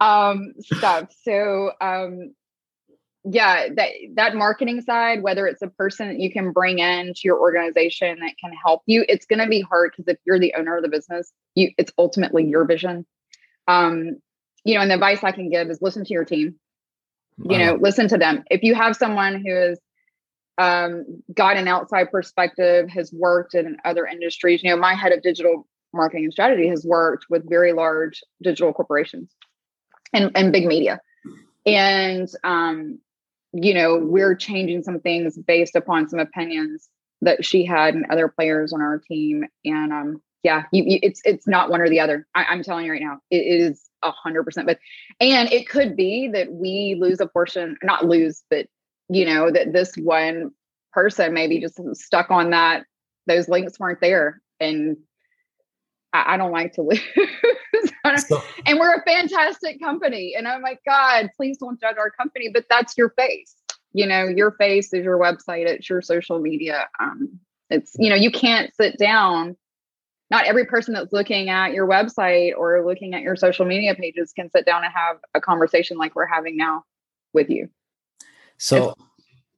um, 0.00 0.54
stuff. 0.60 1.08
So 1.22 1.72
um, 1.80 2.34
yeah, 3.24 3.68
that 3.74 3.90
that 4.14 4.34
marketing 4.34 4.80
side, 4.80 5.22
whether 5.22 5.46
it's 5.46 5.62
a 5.62 5.68
person 5.68 6.08
that 6.08 6.18
you 6.18 6.30
can 6.32 6.52
bring 6.52 6.78
in 6.78 7.14
to 7.14 7.20
your 7.24 7.38
organization 7.38 8.18
that 8.20 8.34
can 8.40 8.52
help 8.52 8.82
you, 8.86 9.04
it's 9.08 9.26
going 9.26 9.40
to 9.40 9.48
be 9.48 9.60
hard 9.60 9.92
because 9.96 10.12
if 10.12 10.18
you're 10.24 10.38
the 10.38 10.54
owner 10.56 10.76
of 10.76 10.82
the 10.82 10.88
business, 10.88 11.32
you 11.54 11.72
it's 11.76 11.92
ultimately 11.98 12.46
your 12.46 12.64
vision. 12.64 13.06
Um, 13.66 14.18
you 14.64 14.74
know, 14.74 14.80
and 14.80 14.90
the 14.90 14.94
advice 14.94 15.22
I 15.22 15.32
can 15.32 15.50
give 15.50 15.68
is 15.70 15.82
listen 15.82 16.04
to 16.04 16.12
your 16.12 16.24
team. 16.24 16.56
Wow. 17.38 17.52
You 17.52 17.64
know, 17.64 17.74
listen 17.80 18.08
to 18.08 18.18
them. 18.18 18.44
If 18.50 18.62
you 18.62 18.74
have 18.74 18.96
someone 18.96 19.42
who 19.44 19.54
has 19.54 19.78
um, 20.58 21.22
got 21.34 21.56
an 21.56 21.68
outside 21.68 22.10
perspective, 22.10 22.88
has 22.90 23.12
worked 23.12 23.54
in 23.54 23.76
other 23.84 24.06
industries, 24.06 24.62
you 24.62 24.70
know, 24.70 24.76
my 24.76 24.94
head 24.94 25.12
of 25.12 25.22
digital 25.22 25.66
marketing 25.94 26.24
and 26.24 26.32
strategy 26.32 26.68
has 26.68 26.84
worked 26.84 27.26
with 27.30 27.48
very 27.48 27.72
large 27.72 28.22
digital 28.42 28.72
corporations 28.72 29.30
and, 30.12 30.30
and 30.34 30.52
big 30.52 30.66
media. 30.66 31.00
And 31.64 32.28
um, 32.44 32.98
you 33.52 33.74
know, 33.74 33.96
we're 33.96 34.34
changing 34.34 34.82
some 34.82 35.00
things 35.00 35.38
based 35.38 35.74
upon 35.74 36.08
some 36.08 36.18
opinions 36.18 36.88
that 37.22 37.44
she 37.44 37.64
had 37.64 37.94
and 37.94 38.06
other 38.10 38.28
players 38.28 38.72
on 38.72 38.80
our 38.80 38.98
team. 38.98 39.44
And 39.64 39.92
um, 39.92 40.22
yeah, 40.42 40.64
you, 40.72 40.84
you, 40.86 40.98
it's 41.02 41.20
it's 41.24 41.46
not 41.46 41.70
one 41.70 41.80
or 41.80 41.88
the 41.88 42.00
other. 42.00 42.26
I, 42.34 42.52
am 42.52 42.62
telling 42.62 42.86
you 42.86 42.92
right 42.92 43.02
now, 43.02 43.18
it 43.30 43.38
is 43.38 43.88
a 44.02 44.10
hundred 44.10 44.44
percent. 44.44 44.66
But 44.66 44.78
and 45.20 45.50
it 45.50 45.68
could 45.68 45.96
be 45.96 46.28
that 46.28 46.52
we 46.52 46.96
lose 46.98 47.20
a 47.20 47.26
portion, 47.26 47.76
not 47.82 48.04
lose, 48.04 48.42
but 48.50 48.66
you 49.08 49.24
know 49.24 49.50
that 49.50 49.72
this 49.72 49.94
one 49.96 50.50
person 50.92 51.34
maybe 51.34 51.60
just 51.60 51.80
stuck 51.94 52.30
on 52.30 52.50
that. 52.50 52.84
Those 53.26 53.48
links 53.48 53.78
weren't 53.78 54.00
there, 54.00 54.40
and 54.60 54.96
I, 56.12 56.34
I 56.34 56.36
don't 56.36 56.52
like 56.52 56.72
to 56.74 56.82
lose. 56.82 57.00
so, 58.26 58.42
and 58.66 58.78
we're 58.78 58.94
a 58.94 59.02
fantastic 59.02 59.80
company. 59.80 60.34
And 60.36 60.48
I'm 60.48 60.62
like, 60.62 60.80
God, 60.86 61.30
please 61.36 61.58
don't 61.58 61.80
judge 61.80 61.96
our 61.98 62.10
company, 62.10 62.50
but 62.52 62.64
that's 62.68 62.96
your 62.96 63.10
face. 63.10 63.54
You 63.92 64.06
know, 64.06 64.24
your 64.24 64.52
face 64.52 64.92
is 64.92 65.04
your 65.04 65.18
website, 65.18 65.66
it's 65.66 65.88
your 65.88 66.02
social 66.02 66.38
media. 66.38 66.88
Um, 67.00 67.38
it's, 67.70 67.94
you 67.98 68.10
know, 68.10 68.16
you 68.16 68.30
can't 68.30 68.74
sit 68.74 68.98
down. 68.98 69.56
Not 70.30 70.44
every 70.44 70.66
person 70.66 70.92
that's 70.92 71.12
looking 71.12 71.48
at 71.48 71.72
your 71.72 71.86
website 71.86 72.52
or 72.56 72.84
looking 72.84 73.14
at 73.14 73.22
your 73.22 73.34
social 73.34 73.64
media 73.64 73.94
pages 73.94 74.32
can 74.34 74.50
sit 74.50 74.66
down 74.66 74.84
and 74.84 74.92
have 74.92 75.16
a 75.34 75.40
conversation 75.40 75.96
like 75.96 76.14
we're 76.14 76.26
having 76.26 76.56
now 76.56 76.84
with 77.32 77.48
you. 77.48 77.70
So, 78.58 78.94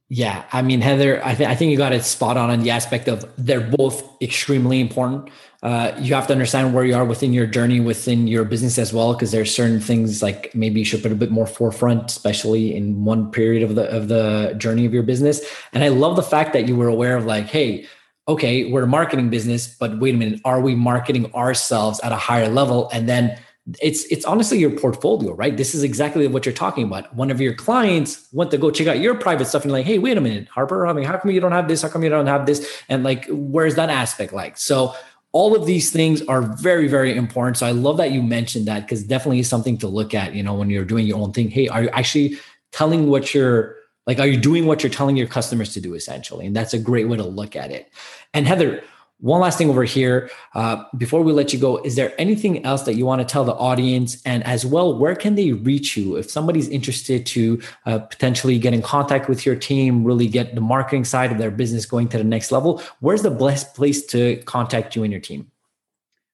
yeah, 0.09 0.45
I 0.53 0.63
mean, 0.63 0.81
Heather, 0.81 1.25
I, 1.25 1.35
th- 1.35 1.49
I 1.49 1.55
think 1.55 1.71
you 1.71 1.77
got 1.77 1.93
it 1.93 2.05
spot 2.05 2.37
on 2.37 2.51
in 2.51 2.63
the 2.63 2.71
aspect 2.71 3.09
of 3.09 3.25
they're 3.39 3.61
both 3.61 4.03
extremely 4.21 4.81
important. 4.81 5.31
Uh, 5.63 5.93
you 6.01 6.15
have 6.15 6.27
to 6.27 6.33
understand 6.33 6.75
where 6.75 6.85
you 6.85 6.97
are 6.97 7.05
within 7.05 7.33
your 7.33 7.47
journey 7.47 7.81
within 7.81 8.27
your 8.27 8.45
business 8.45 8.79
as 8.79 8.93
well, 8.93 9.13
because 9.13 9.31
there's 9.31 9.55
certain 9.55 9.79
things 9.79 10.23
like 10.23 10.55
maybe 10.55 10.81
you 10.81 10.85
should 10.85 11.03
put 11.03 11.13
a 11.13 11.15
bit 11.15 11.31
more 11.31 11.47
forefront, 11.47 12.11
especially 12.11 12.75
in 12.75 13.05
one 13.05 13.31
period 13.31 13.63
of 13.63 13.75
the 13.75 13.85
of 13.95 14.09
the 14.09 14.55
journey 14.59 14.87
of 14.87 14.93
your 14.93 15.03
business. 15.03 15.43
And 15.73 15.85
I 15.85 15.89
love 15.89 16.17
the 16.17 16.23
fact 16.23 16.55
that 16.55 16.67
you 16.67 16.77
were 16.77 16.89
aware 16.89 17.17
of 17.17 17.27
like, 17.27 17.47
hey, 17.47 17.87
okay, 18.27 18.71
we're 18.71 18.85
a 18.85 18.89
marketing 18.89 19.29
business, 19.29 19.77
but 19.79 19.99
wait 19.99 20.15
a 20.15 20.19
minute, 20.19 20.41
are 20.45 20.61
we 20.61 20.75
marketing 20.75 21.33
ourselves 21.35 22.01
at 22.01 22.11
a 22.11 22.17
higher 22.17 22.49
level? 22.49 22.89
And 22.93 23.09
then 23.09 23.39
it's 23.81 24.05
it's 24.05 24.25
honestly 24.25 24.59
your 24.59 24.71
portfolio, 24.71 25.33
right? 25.35 25.57
This 25.57 25.75
is 25.75 25.83
exactly 25.83 26.27
what 26.27 26.47
you're 26.47 26.55
talking 26.55 26.85
about. 26.85 27.15
One 27.15 27.31
of 27.31 27.41
your 27.41 27.55
clients 27.55 28.27
went 28.33 28.51
to 28.53 28.59
go 28.59 28.71
check 28.71 28.87
out 28.87 28.99
your 28.99 29.15
private 29.15 29.47
stuff 29.47 29.65
and 29.65 29.73
like, 29.73 29.87
hey, 29.87 29.99
wait 29.99 30.17
a 30.17 30.21
minute, 30.21 30.49
Harper, 30.49 30.87
I 30.87 30.93
mean, 30.93 31.05
how 31.05 31.19
come 31.19 31.31
you 31.31 31.41
don't 31.41 31.53
have 31.53 31.69
this? 31.69 31.83
How 31.83 31.89
come 31.89 32.03
you 32.03 32.09
don't 32.09 32.27
have 32.27 32.47
this? 32.47 32.83
And 32.89 33.05
like, 33.05 33.27
where's 33.29 33.75
that 33.77 33.91
aspect 33.91 34.33
like? 34.33 34.57
So 34.57 34.95
all 35.33 35.55
of 35.55 35.67
these 35.67 35.93
things 35.93 36.23
are 36.23 36.43
very, 36.43 36.89
very 36.89 37.15
important. 37.17 37.57
So 37.57 37.67
I 37.67 37.71
love 37.71 37.99
that 37.99 38.11
you 38.11 38.23
mentioned 38.23 38.67
that 38.67 38.81
because 38.81 39.05
definitely 39.05 39.43
something 39.45 39.79
to 39.79 39.89
look 39.89 40.15
at, 40.15 40.35
you 40.35 40.43
know, 40.43 40.55
when 40.55 40.71
you're 40.71 40.85
doing 40.85 41.07
your 41.07 41.19
own 41.19 41.33
thing. 41.33 41.51
Hey, 41.51 41.69
are 41.69 41.85
you 41.85 41.89
actually 41.91 42.39
telling 42.73 43.09
what 43.09 43.33
you're 43.33 43.77
like, 44.07 44.19
are 44.19 44.27
you 44.27 44.39
doing 44.39 44.67
what 44.67 44.83
you're 44.83 44.91
telling 44.91 45.17
your 45.17 45.29
customers 45.29 45.73
to 45.75 45.81
do 45.81 45.95
essentially? 45.95 46.47
And 46.47 46.57
that's 46.57 46.75
a 46.75 46.79
great 46.79 47.09
way 47.09 47.17
to 47.17 47.25
look 47.25 47.55
at 47.55 47.71
it. 47.71 47.93
And 48.35 48.47
Heather, 48.47 48.83
one 49.21 49.41
last 49.41 49.59
thing 49.59 49.69
over 49.69 49.85
here 49.85 50.31
uh, 50.55 50.85
before 50.97 51.23
we 51.23 51.33
let 51.33 51.53
you 51.53 51.59
go 51.59 51.79
is 51.79 51.97
there 51.97 52.13
anything 52.19 52.65
else 52.65 52.83
that 52.83 52.95
you 52.95 53.05
want 53.05 53.21
to 53.21 53.25
tell 53.25 53.45
the 53.45 53.55
audience? 53.55 54.21
And 54.25 54.45
as 54.45 54.65
well 54.65 54.97
where 54.97 55.15
can 55.15 55.35
they 55.35 55.53
reach 55.53 55.97
you? 55.97 56.17
If 56.17 56.31
somebody's 56.31 56.69
interested 56.69 57.27
to 57.27 57.61
uh, 57.87 57.99
potentially 57.99 58.59
get 58.59 58.73
in 58.73 58.83
contact 58.83 59.29
with 59.29 59.45
your 59.45 59.57
team 59.57 60.05
really 60.05 60.27
get 60.27 60.55
the 60.55 60.61
marketing 60.61 61.05
side 61.05 61.33
of 61.33 61.39
their 61.39 61.51
business 61.51 61.87
going 61.87 62.09
to 62.09 62.19
the 62.19 62.25
next 62.25 62.51
level 62.51 62.83
where's 63.01 63.23
the 63.23 63.31
best 63.31 63.75
place 63.75 64.05
to 64.07 64.37
contact 64.45 64.97
you 64.97 65.03
and 65.03 65.13
your 65.13 65.21
team? 65.21 65.51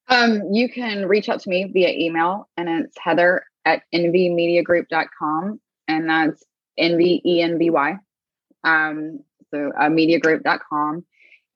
Um, 0.08 0.42
you 0.52 0.68
can 0.68 1.06
reach 1.06 1.28
out 1.28 1.40
to 1.40 1.50
me 1.50 1.64
via 1.64 1.90
email 1.90 2.48
and 2.56 2.68
it's 2.68 2.96
heather 2.98 3.44
at 3.64 3.82
envymediagroup.com 3.92 5.60
and 5.88 6.08
that's 6.08 6.44
n-v-e-n-v-y 6.78 7.98
um, 8.64 9.20
so 9.50 9.72
uh, 9.78 9.88
mediagroup.com 9.88 11.04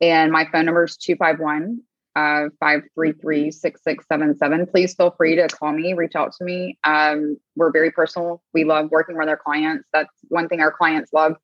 and 0.01 0.33
my 0.33 0.47
phone 0.51 0.67
number 0.67 0.85
is 0.85 0.97
251 0.97 1.81
uh, 2.17 2.51
533 2.59 3.51
6677. 3.51 4.67
Please 4.67 4.95
feel 4.95 5.13
free 5.13 5.37
to 5.37 5.49
call 5.49 5.73
me, 5.73 5.93
reach 5.93 6.17
out 6.17 6.33
to 6.35 6.45
me. 6.45 6.79
Um, 6.85 7.37
we're 7.57 7.71
very 7.71 7.91
personal. 7.91 8.43
We 8.53 8.65
love 8.65 8.91
working 8.91 9.17
with 9.17 9.29
our 9.29 9.37
clients. 9.37 9.89
That's 9.93 10.11
one 10.29 10.49
thing 10.49 10.61
our 10.61 10.73
clients 10.73 11.13
love 11.13 11.37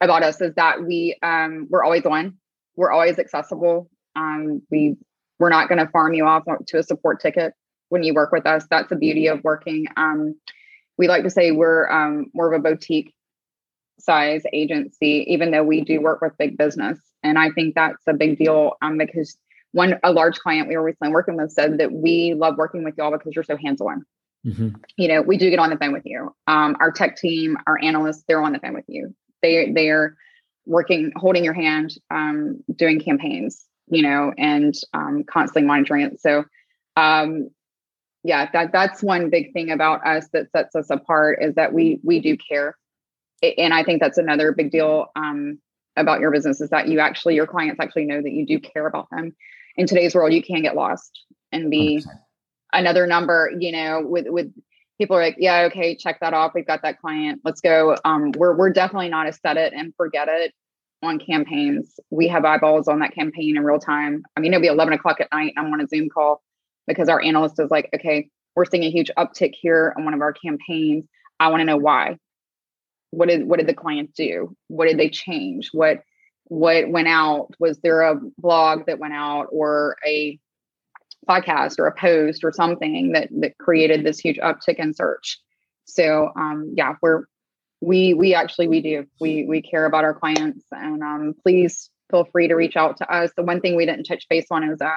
about 0.00 0.22
us 0.22 0.40
is 0.40 0.54
that 0.54 0.82
we 0.84 1.16
um, 1.22 1.66
we're 1.70 1.84
always 1.84 2.06
on. 2.06 2.36
We're 2.76 2.92
always 2.92 3.18
accessible. 3.18 3.90
Um, 4.14 4.62
we 4.70 4.96
we're 5.38 5.50
not 5.50 5.68
going 5.68 5.84
to 5.84 5.90
farm 5.90 6.14
you 6.14 6.26
off 6.26 6.44
to 6.68 6.78
a 6.78 6.82
support 6.82 7.20
ticket 7.20 7.52
when 7.88 8.02
you 8.02 8.14
work 8.14 8.32
with 8.32 8.46
us. 8.46 8.66
That's 8.70 8.88
the 8.88 8.96
beauty 8.96 9.26
of 9.26 9.42
working. 9.44 9.86
Um, 9.96 10.34
we 10.98 11.08
like 11.08 11.24
to 11.24 11.30
say 11.30 11.50
we're 11.50 11.90
um, 11.90 12.26
more 12.32 12.52
of 12.52 12.58
a 12.58 12.62
boutique 12.62 13.12
size 13.98 14.42
agency, 14.52 15.24
even 15.28 15.50
though 15.50 15.64
we 15.64 15.82
do 15.82 16.00
work 16.00 16.20
with 16.22 16.38
big 16.38 16.56
business. 16.56 16.98
And 17.26 17.38
I 17.38 17.50
think 17.50 17.74
that's 17.74 18.02
a 18.06 18.14
big 18.14 18.38
deal 18.38 18.72
um, 18.82 18.98
because 18.98 19.36
one, 19.72 19.98
a 20.02 20.12
large 20.12 20.38
client 20.38 20.68
we 20.68 20.76
were 20.76 20.82
recently 20.82 21.12
working 21.12 21.36
with 21.36 21.50
said 21.50 21.78
that 21.78 21.92
we 21.92 22.34
love 22.34 22.56
working 22.56 22.84
with 22.84 22.94
y'all 22.96 23.10
because 23.10 23.34
you're 23.34 23.44
so 23.44 23.56
hands 23.56 23.80
on. 23.80 24.04
Mm-hmm. 24.46 24.68
You 24.96 25.08
know, 25.08 25.22
we 25.22 25.36
do 25.36 25.50
get 25.50 25.58
on 25.58 25.70
the 25.70 25.76
phone 25.76 25.92
with 25.92 26.06
you. 26.06 26.34
Um, 26.46 26.76
our 26.80 26.92
tech 26.92 27.16
team, 27.16 27.58
our 27.66 27.78
analysts, 27.82 28.24
they're 28.28 28.40
on 28.40 28.52
the 28.52 28.60
phone 28.60 28.74
with 28.74 28.84
you. 28.86 29.14
They 29.42 29.72
they 29.72 29.90
are 29.90 30.16
working, 30.66 31.12
holding 31.16 31.44
your 31.44 31.52
hand, 31.52 31.94
um, 32.10 32.62
doing 32.74 33.00
campaigns, 33.00 33.64
you 33.88 34.02
know, 34.02 34.32
and 34.38 34.74
um, 34.94 35.24
constantly 35.24 35.66
monitoring 35.66 36.02
it. 36.02 36.20
So, 36.20 36.44
um, 36.96 37.50
yeah, 38.22 38.48
that 38.52 38.72
that's 38.72 39.02
one 39.02 39.30
big 39.30 39.52
thing 39.52 39.70
about 39.70 40.06
us 40.06 40.28
that 40.32 40.50
sets 40.52 40.76
us 40.76 40.90
apart 40.90 41.38
is 41.42 41.54
that 41.56 41.72
we 41.72 42.00
we 42.04 42.20
do 42.20 42.36
care, 42.36 42.76
and 43.42 43.74
I 43.74 43.82
think 43.82 44.00
that's 44.00 44.18
another 44.18 44.52
big 44.52 44.70
deal. 44.70 45.06
Um, 45.16 45.58
about 45.96 46.20
your 46.20 46.30
business 46.30 46.60
is 46.60 46.70
that 46.70 46.88
you 46.88 47.00
actually 47.00 47.34
your 47.34 47.46
clients 47.46 47.80
actually 47.80 48.04
know 48.04 48.20
that 48.20 48.32
you 48.32 48.46
do 48.46 48.60
care 48.60 48.86
about 48.86 49.08
them. 49.10 49.34
In 49.76 49.86
today's 49.86 50.14
world 50.14 50.32
you 50.32 50.42
can 50.42 50.62
get 50.62 50.74
lost 50.74 51.24
and 51.52 51.70
be 51.70 51.98
100%. 51.98 52.06
another 52.72 53.06
number 53.06 53.52
you 53.58 53.72
know 53.72 54.02
with 54.04 54.26
with 54.28 54.52
people 54.98 55.16
are 55.16 55.22
like 55.22 55.36
yeah 55.38 55.62
okay 55.62 55.96
check 55.96 56.20
that 56.20 56.34
off. 56.34 56.52
We've 56.54 56.66
got 56.66 56.82
that 56.82 57.00
client. 57.00 57.40
Let's 57.44 57.60
go. 57.60 57.96
Um 58.04 58.32
we're 58.36 58.56
we're 58.56 58.70
definitely 58.70 59.08
not 59.08 59.28
a 59.28 59.32
set 59.32 59.56
it 59.56 59.72
and 59.72 59.94
forget 59.96 60.28
it 60.28 60.52
on 61.02 61.18
campaigns. 61.18 61.98
We 62.10 62.28
have 62.28 62.44
eyeballs 62.44 62.88
on 62.88 63.00
that 63.00 63.14
campaign 63.14 63.56
in 63.56 63.64
real 63.64 63.78
time. 63.78 64.22
I 64.36 64.40
mean 64.40 64.52
it'll 64.52 64.62
be 64.62 64.68
11 64.68 64.94
o'clock 64.94 65.20
at 65.20 65.28
night. 65.32 65.54
I'm 65.56 65.72
on 65.72 65.80
a 65.80 65.88
zoom 65.88 66.08
call 66.08 66.42
because 66.86 67.08
our 67.08 67.22
analyst 67.22 67.58
is 67.58 67.70
like 67.70 67.88
okay 67.94 68.28
we're 68.54 68.64
seeing 68.64 68.84
a 68.84 68.90
huge 68.90 69.10
uptick 69.18 69.52
here 69.60 69.92
on 69.98 70.04
one 70.04 70.14
of 70.14 70.22
our 70.22 70.32
campaigns. 70.32 71.04
I 71.38 71.48
want 71.48 71.60
to 71.60 71.64
know 71.66 71.76
why 71.76 72.16
what 73.16 73.28
did 73.28 73.48
what 73.48 73.58
did 73.58 73.66
the 73.66 73.74
client 73.74 74.14
do? 74.14 74.54
What 74.68 74.88
did 74.88 74.98
they 74.98 75.08
change? 75.08 75.70
What 75.72 76.02
what 76.44 76.88
went 76.90 77.08
out? 77.08 77.48
Was 77.58 77.78
there 77.78 78.02
a 78.02 78.20
blog 78.38 78.86
that 78.86 78.98
went 78.98 79.14
out 79.14 79.46
or 79.50 79.96
a 80.06 80.38
podcast 81.28 81.78
or 81.78 81.86
a 81.86 81.94
post 81.94 82.44
or 82.44 82.52
something 82.52 83.12
that 83.12 83.28
that 83.40 83.58
created 83.58 84.04
this 84.04 84.18
huge 84.18 84.36
uptick 84.38 84.76
in 84.76 84.92
search? 84.92 85.40
So 85.86 86.30
um 86.36 86.74
yeah 86.76 86.94
we're 87.00 87.24
we 87.80 88.14
we 88.14 88.34
actually 88.34 88.68
we 88.68 88.82
do. 88.82 89.06
We 89.20 89.46
we 89.46 89.62
care 89.62 89.86
about 89.86 90.04
our 90.04 90.14
clients 90.14 90.64
and 90.70 91.02
um 91.02 91.34
please 91.42 91.90
feel 92.10 92.26
free 92.30 92.48
to 92.48 92.54
reach 92.54 92.76
out 92.76 92.98
to 92.98 93.12
us. 93.12 93.30
The 93.36 93.42
one 93.42 93.60
thing 93.60 93.76
we 93.76 93.86
didn't 93.86 94.04
touch 94.04 94.26
base 94.28 94.46
on 94.50 94.62
is 94.62 94.80
uh, 94.80 94.90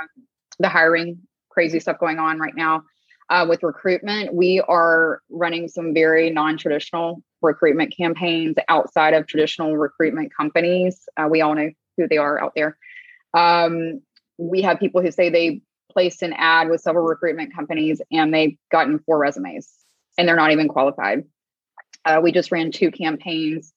the 0.59 0.69
hiring 0.69 1.19
crazy 1.49 1.79
stuff 1.79 1.99
going 1.99 2.19
on 2.19 2.37
right 2.37 2.55
now 2.55 2.83
uh, 3.29 3.45
with 3.47 3.63
recruitment 3.63 4.33
we 4.33 4.61
are 4.61 5.21
running 5.29 5.67
some 5.67 5.93
very 5.93 6.29
non-traditional 6.29 7.21
recruitment 7.41 7.95
campaigns 7.95 8.55
outside 8.67 9.13
of 9.13 9.27
traditional 9.27 9.77
recruitment 9.77 10.33
companies. 10.35 11.07
Uh, 11.17 11.27
we 11.29 11.41
all 11.41 11.55
know 11.55 11.69
who 11.97 12.07
they 12.07 12.17
are 12.17 12.41
out 12.41 12.53
there. 12.55 12.77
Um, 13.33 14.01
we 14.37 14.61
have 14.61 14.79
people 14.79 15.01
who 15.01 15.11
say 15.11 15.29
they 15.29 15.61
placed 15.91 16.21
an 16.21 16.33
ad 16.33 16.69
with 16.69 16.81
several 16.81 17.05
recruitment 17.05 17.53
companies 17.53 18.01
and 18.11 18.33
they've 18.33 18.57
gotten 18.71 18.99
four 18.99 19.17
resumes 19.17 19.69
and 20.17 20.27
they're 20.27 20.35
not 20.35 20.51
even 20.51 20.67
qualified. 20.67 21.23
Uh, 22.05 22.19
we 22.21 22.31
just 22.31 22.51
ran 22.51 22.71
two 22.71 22.91
campaigns 22.91 23.73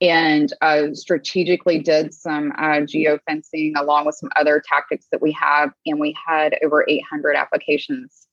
and 0.00 0.52
uh, 0.60 0.88
strategically 0.94 1.78
did 1.78 2.12
some 2.12 2.52
uh, 2.58 2.80
geofencing 2.80 3.72
along 3.76 4.06
with 4.06 4.16
some 4.16 4.30
other 4.36 4.62
tactics 4.66 5.06
that 5.12 5.22
we 5.22 5.32
have. 5.32 5.72
And 5.86 6.00
we 6.00 6.16
had 6.26 6.56
over 6.64 6.84
800 6.88 7.36
applications 7.36 8.26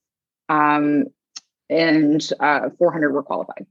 um, 0.49 1.05
and 1.69 2.27
uh, 2.39 2.69
400 2.77 3.12
were 3.12 3.23
qualified. 3.23 3.65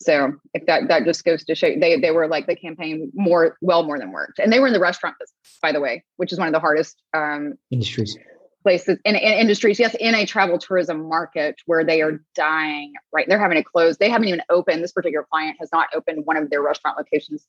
So 0.00 0.32
if 0.54 0.64
that 0.66 0.88
that 0.88 1.04
just 1.04 1.24
goes 1.24 1.44
to 1.44 1.54
show 1.56 1.68
they 1.78 1.98
they 1.98 2.12
were 2.12 2.28
like 2.28 2.46
the 2.46 2.54
campaign 2.54 3.10
more 3.14 3.56
well 3.60 3.82
more 3.82 3.98
than 3.98 4.12
worked, 4.12 4.38
and 4.38 4.52
they 4.52 4.60
were 4.60 4.68
in 4.68 4.72
the 4.72 4.80
restaurant 4.80 5.16
business, 5.18 5.58
by 5.60 5.72
the 5.72 5.80
way, 5.80 6.04
which 6.16 6.32
is 6.32 6.38
one 6.38 6.46
of 6.46 6.54
the 6.54 6.60
hardest 6.60 7.02
um, 7.14 7.54
industries 7.70 8.16
places 8.62 8.98
in, 9.04 9.16
in, 9.16 9.32
industries. 9.32 9.78
Yes, 9.78 9.96
in 9.98 10.14
a 10.14 10.24
travel 10.24 10.58
tourism 10.58 11.08
market 11.08 11.56
where 11.66 11.84
they 11.84 12.00
are 12.02 12.22
dying. 12.34 12.92
Right, 13.12 13.28
they're 13.28 13.40
having 13.40 13.58
to 13.58 13.64
close. 13.64 13.98
They 13.98 14.10
haven't 14.10 14.28
even 14.28 14.42
opened. 14.50 14.84
This 14.84 14.92
particular 14.92 15.26
client 15.28 15.56
has 15.58 15.70
not 15.72 15.88
opened 15.94 16.26
one 16.26 16.36
of 16.36 16.48
their 16.50 16.62
restaurant 16.62 16.96
locations 16.96 17.46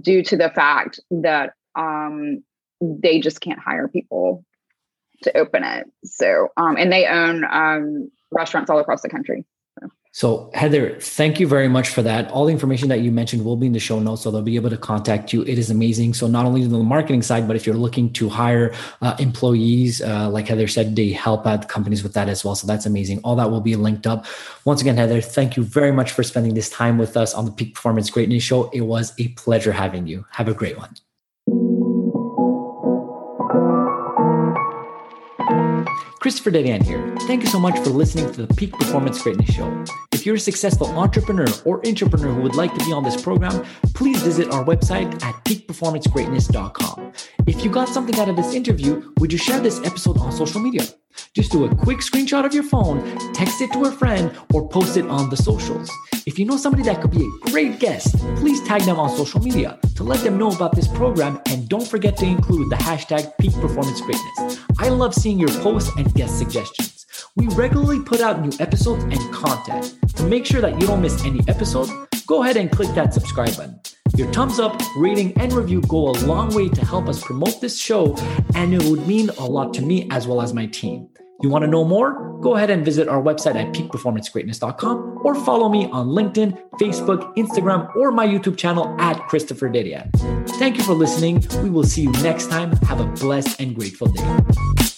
due 0.00 0.22
to 0.24 0.36
the 0.36 0.50
fact 0.50 0.98
that 1.10 1.52
um, 1.76 2.42
they 2.80 3.20
just 3.20 3.40
can't 3.40 3.58
hire 3.58 3.86
people 3.86 4.44
to 5.22 5.36
open 5.36 5.64
it. 5.64 5.86
So, 6.04 6.48
um, 6.56 6.76
and 6.76 6.92
they 6.92 7.06
own 7.06 7.44
um, 7.44 8.10
restaurants 8.30 8.70
all 8.70 8.78
across 8.78 9.02
the 9.02 9.08
country. 9.08 9.44
So, 10.16 10.50
Heather, 10.54 10.98
thank 10.98 11.38
you 11.40 11.46
very 11.46 11.68
much 11.68 11.90
for 11.90 12.00
that. 12.00 12.30
All 12.30 12.46
the 12.46 12.50
information 12.50 12.88
that 12.88 13.00
you 13.00 13.12
mentioned 13.12 13.44
will 13.44 13.58
be 13.58 13.66
in 13.66 13.74
the 13.74 13.78
show 13.78 14.00
notes, 14.00 14.22
so 14.22 14.30
they'll 14.30 14.40
be 14.40 14.56
able 14.56 14.70
to 14.70 14.78
contact 14.78 15.30
you. 15.30 15.42
It 15.42 15.58
is 15.58 15.68
amazing. 15.68 16.14
So, 16.14 16.26
not 16.26 16.46
only 16.46 16.64
on 16.64 16.70
the 16.70 16.78
marketing 16.78 17.20
side, 17.20 17.46
but 17.46 17.54
if 17.54 17.66
you're 17.66 17.76
looking 17.76 18.10
to 18.14 18.30
hire 18.30 18.72
uh, 19.02 19.14
employees, 19.18 20.00
uh, 20.00 20.30
like 20.30 20.48
Heather 20.48 20.68
said, 20.68 20.96
they 20.96 21.10
help 21.10 21.46
out 21.46 21.68
companies 21.68 22.02
with 22.02 22.14
that 22.14 22.30
as 22.30 22.46
well. 22.46 22.54
So, 22.54 22.66
that's 22.66 22.86
amazing. 22.86 23.20
All 23.24 23.36
that 23.36 23.50
will 23.50 23.60
be 23.60 23.76
linked 23.76 24.06
up. 24.06 24.24
Once 24.64 24.80
again, 24.80 24.96
Heather, 24.96 25.20
thank 25.20 25.54
you 25.54 25.62
very 25.62 25.92
much 25.92 26.12
for 26.12 26.22
spending 26.22 26.54
this 26.54 26.70
time 26.70 26.96
with 26.96 27.14
us 27.18 27.34
on 27.34 27.44
the 27.44 27.52
Peak 27.52 27.74
Performance 27.74 28.08
Greatness 28.08 28.42
Show. 28.42 28.70
It 28.70 28.86
was 28.86 29.12
a 29.18 29.28
pleasure 29.28 29.72
having 29.72 30.06
you. 30.06 30.24
Have 30.30 30.48
a 30.48 30.54
great 30.54 30.78
one. 30.78 30.94
Christopher 36.26 36.50
Dedeyan 36.50 36.82
here. 36.82 37.14
Thank 37.28 37.44
you 37.44 37.48
so 37.48 37.60
much 37.60 37.78
for 37.84 37.90
listening 37.90 38.32
to 38.32 38.46
the 38.46 38.54
Peak 38.54 38.72
Performance 38.72 39.22
Greatness 39.22 39.54
Show. 39.54 39.84
If 40.10 40.26
you're 40.26 40.34
a 40.34 40.40
successful 40.40 40.88
entrepreneur 40.98 41.46
or 41.64 41.86
entrepreneur 41.86 42.34
who 42.34 42.42
would 42.42 42.56
like 42.56 42.74
to 42.76 42.84
be 42.84 42.92
on 42.92 43.04
this 43.04 43.22
program, 43.22 43.64
please 43.94 44.20
visit 44.22 44.50
our 44.50 44.64
website 44.64 45.22
at 45.22 45.36
peakperformancegreatness.com. 45.44 47.12
If 47.46 47.64
you 47.64 47.70
got 47.70 47.88
something 47.88 48.18
out 48.18 48.28
of 48.28 48.34
this 48.34 48.54
interview, 48.54 49.12
would 49.20 49.32
you 49.32 49.38
share 49.38 49.60
this 49.60 49.78
episode 49.84 50.18
on 50.18 50.32
social 50.32 50.60
media? 50.60 50.82
Just 51.34 51.52
do 51.52 51.64
a 51.64 51.74
quick 51.74 51.98
screenshot 51.98 52.44
of 52.44 52.54
your 52.54 52.62
phone, 52.62 53.02
text 53.32 53.60
it 53.60 53.72
to 53.72 53.84
a 53.84 53.92
friend, 53.92 54.36
or 54.54 54.68
post 54.68 54.96
it 54.96 55.06
on 55.06 55.30
the 55.30 55.36
socials. 55.36 55.90
If 56.26 56.38
you 56.38 56.44
know 56.44 56.56
somebody 56.56 56.82
that 56.84 57.00
could 57.00 57.12
be 57.12 57.24
a 57.24 57.50
great 57.50 57.78
guest, 57.78 58.18
please 58.36 58.62
tag 58.62 58.82
them 58.82 58.98
on 58.98 59.10
social 59.16 59.40
media 59.40 59.78
to 59.94 60.02
let 60.02 60.24
them 60.24 60.38
know 60.38 60.50
about 60.50 60.74
this 60.74 60.88
program 60.88 61.40
and 61.46 61.68
don't 61.68 61.86
forget 61.86 62.16
to 62.16 62.24
include 62.26 62.70
the 62.70 62.76
hashtag 62.76 63.32
peak 63.38 63.52
performance 63.54 64.00
greatness. 64.00 64.60
I 64.78 64.88
love 64.88 65.14
seeing 65.14 65.38
your 65.38 65.50
posts 65.60 65.90
and 65.96 66.12
guest 66.14 66.38
suggestions. 66.38 67.06
We 67.36 67.48
regularly 67.48 68.00
put 68.00 68.20
out 68.20 68.40
new 68.40 68.52
episodes 68.60 69.04
and 69.04 69.32
content. 69.32 69.94
To 70.16 70.22
make 70.24 70.46
sure 70.46 70.60
that 70.60 70.80
you 70.80 70.86
don't 70.86 71.02
miss 71.02 71.24
any 71.24 71.40
episode, 71.48 71.88
go 72.26 72.42
ahead 72.42 72.56
and 72.56 72.70
click 72.70 72.88
that 72.94 73.14
subscribe 73.14 73.56
button. 73.56 73.78
Your 74.16 74.32
thumbs 74.32 74.58
up, 74.58 74.80
rating, 74.96 75.36
and 75.38 75.52
review 75.52 75.82
go 75.82 76.08
a 76.08 76.16
long 76.26 76.54
way 76.54 76.68
to 76.70 76.84
help 76.84 77.06
us 77.06 77.22
promote 77.22 77.60
this 77.60 77.78
show, 77.78 78.16
and 78.54 78.72
it 78.72 78.82
would 78.84 79.06
mean 79.06 79.28
a 79.38 79.44
lot 79.44 79.74
to 79.74 79.82
me 79.82 80.08
as 80.10 80.26
well 80.26 80.40
as 80.40 80.54
my 80.54 80.66
team. 80.66 81.08
You 81.42 81.50
want 81.50 81.64
to 81.64 81.70
know 81.70 81.84
more? 81.84 82.38
Go 82.40 82.56
ahead 82.56 82.70
and 82.70 82.82
visit 82.82 83.08
our 83.08 83.20
website 83.22 83.56
at 83.56 83.74
peakperformancegreatness.com 83.74 85.20
or 85.22 85.34
follow 85.34 85.68
me 85.68 85.86
on 85.90 86.08
LinkedIn, 86.08 86.58
Facebook, 86.80 87.36
Instagram, 87.36 87.94
or 87.94 88.10
my 88.10 88.26
YouTube 88.26 88.56
channel 88.56 88.96
at 88.98 89.20
Christopher 89.28 89.68
Dedeyan. 89.68 90.10
Thank 90.58 90.78
you 90.78 90.82
for 90.82 90.94
listening. 90.94 91.44
We 91.62 91.68
will 91.68 91.84
see 91.84 92.02
you 92.02 92.12
next 92.22 92.48
time. 92.48 92.72
Have 92.88 93.00
a 93.00 93.06
blessed 93.06 93.60
and 93.60 93.74
grateful 93.74 94.06
day. 94.08 94.95